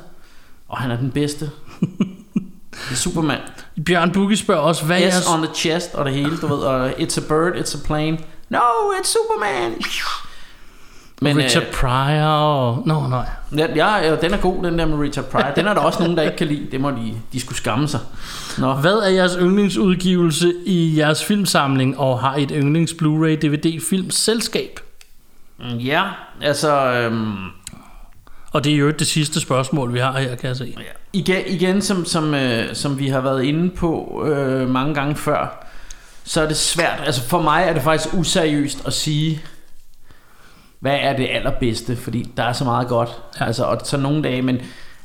[0.69, 1.45] og han er den bedste.
[2.73, 3.39] det er Superman.
[3.87, 5.27] Bjørn Bugge spørger også, hvad er S jeres...
[5.29, 6.59] on the chest og det hele, du ved.
[6.59, 8.19] Og it's a bird, it's a plane.
[8.49, 8.59] No,
[9.01, 9.73] it's Superman.
[11.23, 12.83] Men, Richard øh, Pryor og...
[12.87, 13.27] Nå, nej.
[13.57, 15.53] Ja, ja, ja, den er god, den der med Richard Pryor.
[15.57, 16.67] Den er der også nogen, der ikke kan lide.
[16.73, 18.01] Det må de, de skulle skamme sig.
[18.59, 18.73] Nå.
[18.75, 24.81] Hvad er jeres yndlingsudgivelse i jeres filmsamling, og har et yndlings Blu-ray DVD filmselskab?
[25.65, 26.03] Ja,
[26.43, 26.93] altså...
[26.93, 27.35] Øhm,
[28.53, 30.77] Og det er jo det sidste spørgsmål, vi har her, kan jeg se.
[31.13, 35.67] igen, igen som, som, øh, som vi har været inde på øh, mange gange før,
[36.25, 37.03] så er det svært.
[37.07, 39.43] Altså for mig er det faktisk useriøst at sige,
[40.81, 43.11] hvad er det allerbedste, fordi der er så meget godt.
[43.41, 43.45] Ja.
[43.45, 44.59] Altså, og så nogle dage, men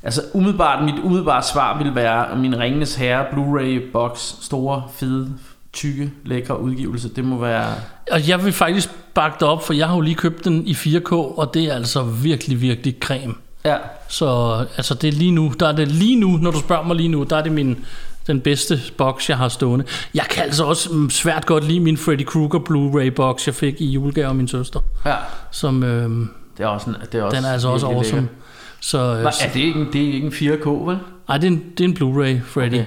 [0.04, 5.34] altså umiddelbart, mit umiddelbare svar vil være min Ringenes Herre Blu-ray box, store, fede,
[5.74, 7.10] tykke, lækre udgivelse.
[7.10, 7.74] Det må være...
[8.12, 10.74] Og jeg vil faktisk bakke det op, for jeg har jo lige købt den i
[10.74, 13.34] 4K, og det er altså virkelig, virkelig creme.
[13.66, 16.84] Ja, Så altså det er lige nu, der er det lige nu, når du spørger
[16.84, 17.86] mig lige nu, der er det min,
[18.28, 19.86] den bedste box, jeg har stående.
[20.14, 23.82] Jeg kan altså også mm, svært godt lide min Freddy Krueger Blu-ray box, jeg fik
[23.82, 24.80] i julegave af min søster.
[25.06, 25.16] ja.
[25.52, 28.22] Som, øhm, Det er også, en, det er også den er altså også awesome.
[28.22, 28.36] lækker.
[28.80, 30.98] Så, øh, Hva, er det ikke en, det er ikke en 4K, vel?
[31.30, 32.74] ej, det er en, det er en Blu-ray, Freddy.
[32.74, 32.86] Okay.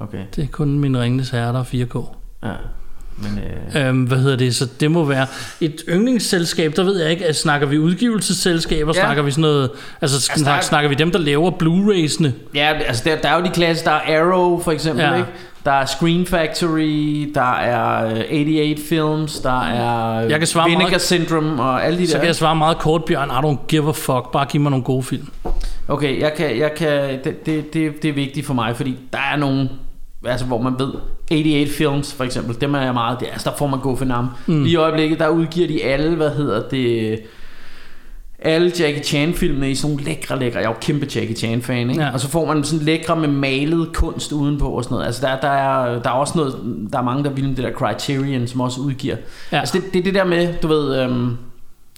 [0.00, 0.24] Okay.
[0.36, 2.16] Det er kun min Ringnes Herre, der er 4K.
[2.46, 2.52] ja.
[3.16, 3.38] Men,
[3.76, 4.54] øh, Øhm, hvad hedder det?
[4.54, 5.26] Så det må være
[5.60, 6.76] et yndlingsselskab.
[6.76, 8.92] Der ved jeg ikke, at snakker vi udgivelsesselskaber?
[8.96, 9.00] Ja.
[9.04, 9.70] Snakker vi sådan noget...
[10.00, 12.30] Altså, Altså, snakker, der er- snakker vi dem, der laver Blu-rays'ene?
[12.54, 15.14] ja, altså der, der er jo de klasse, der er Arrow for eksempel, Ja.
[15.14, 15.28] ikke?
[15.64, 20.88] Der er Screen Factory, der er øh, 88 Films, der er Jeg kan svare Vinegar
[20.88, 22.18] meget- Syndrome og alle de Så der.
[22.18, 23.28] kan jeg svare meget kort, Bjørn.
[23.28, 24.32] I don't give a fuck.
[24.32, 25.28] Bare giv mig nogle gode film.
[25.88, 26.88] Okay, jeg kan, jeg kan,
[27.24, 29.68] det, det, det, det er vigtigt for mig, fordi der er nogle,
[30.24, 30.92] altså hvor man ved,
[31.32, 34.04] 88 Films for eksempel, dem er jeg meget, det, altså der får man gå for
[34.04, 34.26] navn.
[34.46, 34.62] Mm.
[34.62, 37.20] Lige i øjeblikket, der udgiver de alle, hvad hedder det,
[38.44, 41.62] alle Jackie Chan filmene i sådan nogle lækre, lækre, jeg er jo kæmpe Jackie Chan
[41.62, 42.02] fan, ikke?
[42.02, 42.12] Ja.
[42.12, 45.06] Og så får man sådan lækre med malet kunst udenpå og sådan noget.
[45.06, 46.54] Altså der, der, er, der er også noget,
[46.92, 49.16] der er mange, der vil med det der Criterion, som også udgiver.
[49.52, 49.60] Ja.
[49.60, 51.36] Altså det, det er det der med, du ved, øhm,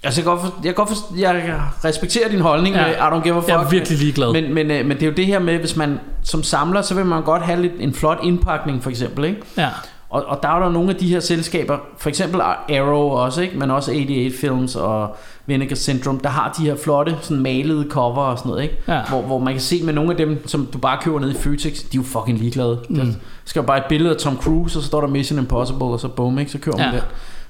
[0.03, 2.81] Altså jeg, godt for, jeg, godt for, jeg respekterer din holdning Ja.
[2.87, 4.31] med I don't give a fuck Jeg er virkelig ligeglad.
[4.33, 6.95] men, men, øh, men det er jo det her med Hvis man som samler Så
[6.95, 9.41] vil man godt have lidt, en flot indpakning for eksempel ikke?
[9.57, 9.69] Ja.
[10.09, 13.57] Og, og der er der nogle af de her selskaber For eksempel Arrow også ikke?
[13.57, 15.15] Men også 88 Films og
[15.45, 18.77] Vinegar Syndrome Der har de her flotte sådan malede cover og sådan noget ikke?
[18.87, 19.01] Ja.
[19.09, 21.35] Hvor, hvor man kan se med nogle af dem Som du bare køber ned i
[21.37, 22.95] Føtex De er jo fucking ligeglade mm.
[22.95, 23.05] Der
[23.45, 25.99] skal jo bare et billede af Tom Cruise Og så står der Mission Impossible Og
[25.99, 26.51] så bum ikke?
[26.51, 26.91] Så kører ja.
[26.91, 27.03] det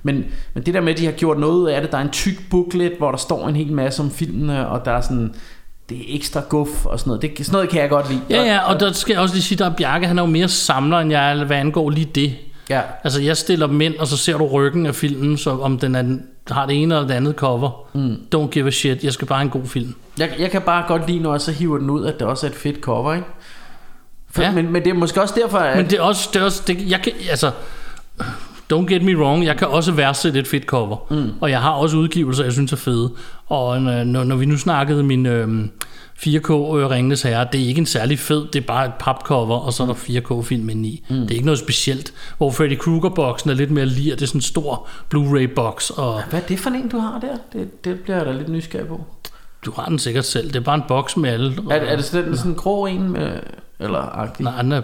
[0.05, 2.09] men, men det der med, at de har gjort noget af det, der er en
[2.09, 5.33] tyk booklet, hvor der står en hel masse om filmene, og der er sådan,
[5.89, 7.21] det er ekstra guf og sådan noget.
[7.21, 8.21] Det, sådan noget kan jeg godt lide.
[8.29, 10.29] Ja, ja, og der skal jeg også lige sige, der er Bjarke, han er jo
[10.29, 12.35] mere samler, end jeg hvad angår lige det.
[12.69, 12.81] ja.
[13.03, 15.95] Altså, jeg stiller dem ind, og så ser du ryggen af filmen, så om den
[15.95, 16.17] er,
[16.53, 17.87] har det ene eller det andet cover.
[17.93, 18.17] Mm.
[18.35, 19.95] Don't give a shit, jeg skal bare have en god film.
[20.19, 22.45] Jeg, jeg kan bare godt lide, når jeg så hiver den ud, at det også
[22.45, 23.27] er et fedt cover, ikke?
[24.31, 24.51] For, ja.
[24.51, 25.77] men, men det er måske også derfor, at...
[25.77, 27.51] Men det er også, det er også det, jeg kan, altså,
[28.73, 30.97] don't get me wrong, jeg kan også værdsætte et fedt cover.
[31.09, 31.31] Mm.
[31.41, 33.11] Og jeg har også udgivelser, jeg synes er fede.
[33.47, 35.65] Og øh, når, når vi nu snakkede min øh,
[36.17, 39.57] 4K øh, Ringnes Herre, det er ikke en særlig fed, det er bare et papcover,
[39.57, 41.03] og så er der 4K-film ind i.
[41.09, 41.15] Mm.
[41.15, 42.13] Det er ikke noget specielt.
[42.37, 46.41] Hvor Freddy Krueger-boksen er lidt mere lir, det er sådan en stor Blu-ray-boks, og Hvad
[46.41, 47.59] er det for en, du har der?
[47.59, 49.05] Det, det bliver jeg da lidt nysgerrig på.
[49.65, 50.47] du har den sikkert selv.
[50.47, 51.57] Det er bare en boks med alle.
[51.71, 53.11] Er, er det sådan, sådan en grå en?
[53.11, 53.39] Med,
[53.79, 54.43] eller agtig?
[54.43, 54.81] Nej, den er,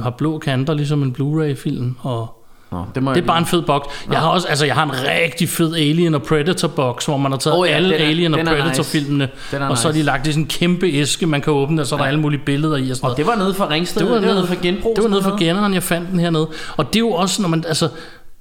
[0.00, 2.43] har blå kanter, ligesom en Blu-ray-film, og
[2.74, 3.88] Nå, det, må Det er bare en fed boks.
[4.10, 7.32] Jeg har også, altså jeg har en rigtig fed Alien og Predator boks, hvor man
[7.32, 8.84] har taget oh, ja, ja, alle er- Alien og Predator nice.
[8.84, 9.28] filmene,
[9.68, 11.86] og så har de lagt det i sådan en kæmpe æske, man kan åbne, og
[11.86, 14.02] så er der alle mulige billeder i og sådan Og det var nede fra Ringsted?
[14.02, 14.96] Det var, det var nede fra genbrug?
[14.96, 16.48] Det var nede fra generen, jeg fandt den hernede.
[16.76, 17.88] Og det er jo også, når man, altså,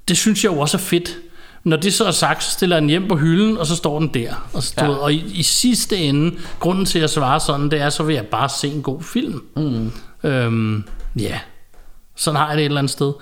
[0.08, 1.18] det synes jeg jo også er fedt.
[1.64, 4.00] Når det så er sagt, så stiller jeg den hjem på hylden, og så står
[4.00, 4.48] den der.
[4.54, 4.86] Og, så, ja.
[4.86, 4.92] Ja.
[4.96, 8.26] og i, i sidste ende, grunden til at svare sådan, det er, så vil jeg
[8.26, 9.42] bare se en god film.
[9.56, 9.92] Mm.
[10.24, 10.84] Øhm,
[11.20, 11.40] ja,
[12.16, 13.14] sådan har jeg det et eller andet sted.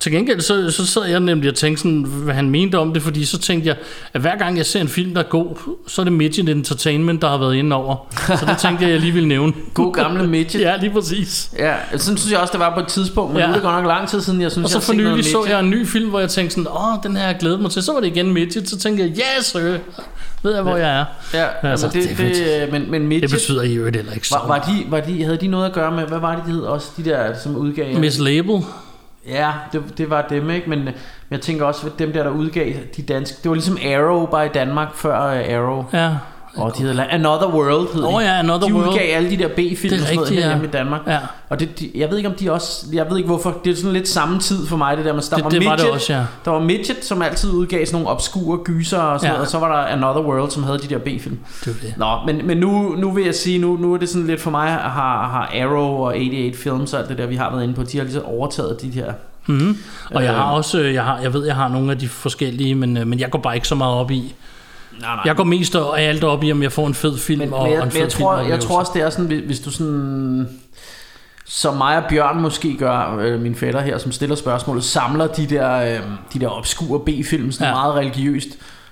[0.00, 3.02] Til gengæld så, så sad jeg nemlig og tænkte sådan, hvad han mente om det,
[3.02, 3.76] fordi så tænkte jeg,
[4.12, 7.22] at hver gang jeg ser en film, der er god, så er det Midget Entertainment,
[7.22, 7.96] der har været inde over.
[8.26, 9.52] Så det tænkte jeg, jeg lige ville nævne.
[9.74, 10.60] God gamle midget.
[10.60, 11.50] ja, lige præcis.
[11.58, 13.46] Ja, sådan synes jeg også, det var på et tidspunkt, men ja.
[13.46, 15.24] Nu er det godt nok lang tid siden, jeg synes, Og så jeg for nylig
[15.24, 17.70] så jeg en ny film, hvor jeg tænkte sådan, åh, den her jeg glædet mig
[17.70, 17.82] til.
[17.82, 19.78] Så var det igen Midget, så tænkte jeg, yes, sir.
[20.42, 21.04] ved jeg, hvor jeg er.
[21.34, 24.34] Ja, Altså, det, det det, men, men Det midget, betyder i øvrigt heller ikke så
[24.34, 26.50] var, var, de, var de, havde de noget at gøre med, hvad var det, de
[26.50, 27.98] hed også, de der, som udgav?
[27.98, 28.62] Miss Label.
[29.26, 30.70] Ja, det, det var dem, ikke?
[30.70, 30.94] Men, men
[31.30, 34.46] jeg tænker også, at dem der, der udgav de danske, det var ligesom Arrow bare
[34.46, 35.84] i Danmark før øh, Arrow.
[35.92, 36.16] Ja.
[36.56, 38.18] Og de hed Another World, hed de.
[38.24, 38.88] ja, Another de World.
[38.88, 40.62] udgav alle de der B-film er og sådan noget ja.
[40.64, 41.00] i Danmark.
[41.06, 41.18] Ja.
[41.48, 43.76] Og det, de, jeg ved ikke om de også, jeg ved ikke hvorfor, det er
[43.76, 45.78] sådan lidt samme tid for mig det der med, der Det- var det var det
[45.84, 46.22] Midget, også, ja.
[46.44, 49.32] Der var Midget, som altid udgav sådan nogle obskure gyser og sådan Ja.
[49.32, 51.38] noget, og så var der Another World, som havde de der B-film.
[51.64, 51.94] Det det.
[51.96, 54.50] Nå, men, men nu, nu vil jeg sige, nu, nu er det sådan lidt for
[54.50, 57.74] mig, har, har Arrow og 88 Films og alt det der, vi har været inde
[57.74, 59.12] på, de har ligesom overtaget de her.
[59.46, 59.78] Mm-hmm.
[60.14, 60.36] Og jeg Øh.
[60.36, 63.06] har også, øh, jeg, har, jeg ved, jeg har nogle af de forskellige, men, øh,
[63.06, 64.34] men jeg går bare ikke så meget op i.
[65.00, 65.22] Nej, nej.
[65.24, 67.62] Jeg går mest og alt op i, om jeg får en fed film Men, og,
[67.62, 69.60] men, jeg, og en men fed jeg, tror, jeg tror også, det er sådan, hvis-
[69.60, 70.48] du sådan...
[71.46, 75.46] Som mig og Bjørn måske gør, øh, min fætter her, som stiller spørgsmålet, samler de
[75.46, 76.00] der, øh,
[76.34, 77.72] de der obskure B-film, sådan ja.
[77.74, 78.48] meget religiøst,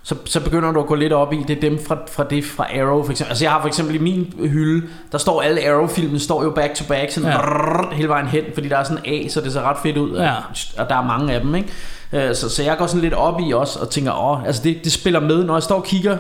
[0.09, 2.45] så, så begynder du at gå lidt op i, det er dem fra, fra det
[2.45, 3.31] fra Arrow for eksempel.
[3.31, 6.75] Altså jeg har for eksempel i min hylde, der står alle Arrow-filmen, står jo back
[6.75, 7.37] to back, sådan Ja.
[7.39, 10.17] brrr, hele vejen hen, fordi der er sådan A, så det ser ret fedt ud,
[10.17, 10.35] Ja.
[10.79, 11.69] og der er mange af dem, ikke?
[12.13, 14.77] Øh, Så, så jeg går sådan lidt op i også, og tænker, åh, altså det,
[14.85, 16.17] det spiller med, når jeg står og kigger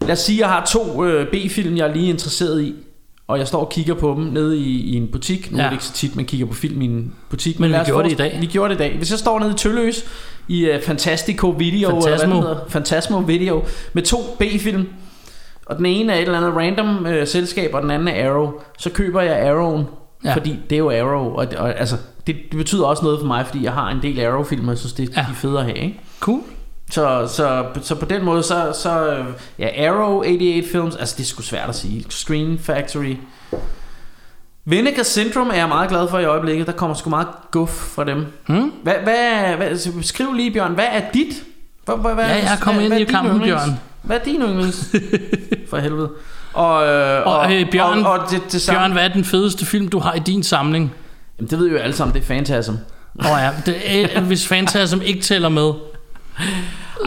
[0.00, 2.74] Lad os sige, jeg har to øh, B-film, jeg er lige interesseret i,
[3.32, 5.52] og jeg står og kigger på dem nede i, i en butik.
[5.52, 5.62] Nu ja.
[5.64, 7.60] Er det ikke så tit, man kigger på film i en butik.
[7.60, 8.36] Men vi lad os gjorde det i dag.
[8.40, 8.96] Vi gjorde det i dag.
[8.96, 10.04] Hvis jeg står nede i Tølløs
[10.48, 12.54] i uh, Fantastico Video, eller hvad Fantasmo.
[12.68, 13.62] Fantasmo Video,
[13.92, 14.88] med to B-film,
[15.66, 18.52] og den ene er et eller andet random øh, selskab, og den anden er Arrow,
[18.78, 19.84] så køber jeg Arrowen,
[20.24, 20.34] Ja.
[20.34, 23.46] fordi det er jo Arrow, og, og altså, det, det betyder også noget for mig,
[23.46, 25.26] fordi jeg har en del Arrow-film, og jeg synes, det er Ja.
[25.30, 26.00] de fede at have, ikke?
[26.20, 26.40] Cool.
[26.92, 29.24] Så, så, så på den måde, så, så øh,
[29.58, 32.04] ja, Arrow, 88 Films, altså det er sgu svært at sige.
[32.08, 33.16] Screen Factory.
[34.64, 36.66] Vinegar Syndrome er jeg meget glad for i øjeblikket.
[36.66, 38.26] Der kommer sgu meget guf fra dem.
[38.46, 38.72] Hmm?
[38.82, 41.42] Hvad, hvad, hvad, skriv lige, Bjørn, hvad er dit?
[41.84, 43.62] Hvad, hvad, Ja, jeg er hvad, ind i kampen, yndlings?
[43.64, 43.78] Bjørn.
[44.02, 44.90] Hvad er din yndlings?
[45.70, 46.10] for helvede.
[46.52, 48.78] Og, øh, Og, øh, Bjørn, og, og det, det samme.
[48.78, 50.92] Bjørn, hvad er den fedeste film, du har i din samling?
[51.38, 52.72] Jamen, det ved jo alle sammen, det er Phantasm.
[53.24, 53.76] Åh oh, ja, det
[54.16, 55.72] er, hvis Phantasm ikke tæller med.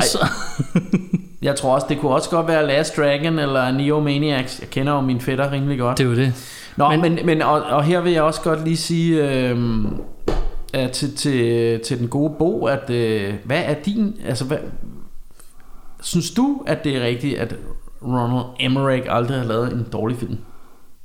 [0.01, 0.27] Så,
[1.41, 4.59] Jeg tror også, det kunne også godt være Last Dragon eller Neo Maniacs.
[4.59, 5.97] Jeg kender jo min fætter rimelig godt.
[5.97, 6.33] det er jo det.
[6.77, 9.57] Nå, Men- men, men, men og, og her vil jeg også godt lige sige øh,
[10.73, 14.57] at til, til, til den gode Bo, at øh, hvad er din, altså hvad,
[16.01, 17.55] synes du, at det er rigtigt, at
[18.03, 20.37] Ronald Emmerich aldrig har lavet en dårlig film?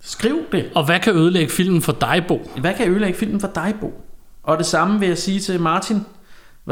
[0.01, 0.65] Skriv det.
[0.75, 2.51] Og hvad kan ødelægge filmen for dig, Bo?
[2.61, 3.93] Hvad kan ødelægge filmen for dig, Bo?
[4.43, 5.97] Og det samme vil jeg sige til Martin.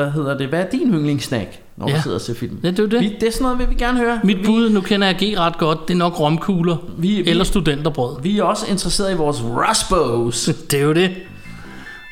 [0.02, 0.48] Hvad hedder det?
[0.48, 1.96] Hvad er din yndlingssnack, når Ja.
[1.96, 2.58] du sidder og ser film?
[2.64, 3.00] Ja, det er jo det.
[3.00, 4.20] Vi, det er sådan noget, vil vi gerne høre.
[4.24, 7.30] Mit vi, bud, nu kender jeg G ret godt, det er nok romkugler vi, vi,
[7.30, 8.22] eller studenterbrød.
[8.22, 10.50] vi er også interesseret i vores Raspos.
[10.70, 11.10] Det er jo det.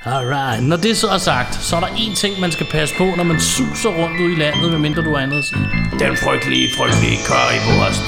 [0.04, 0.62] Alright.
[0.68, 3.24] Når det så er sagt, så er der én ting, man skal passe på, når
[3.24, 5.60] man suser rundt ud i landet, medmindre du har andet at sige.
[5.98, 8.02] Den frygtelige, frygtelige currywurst.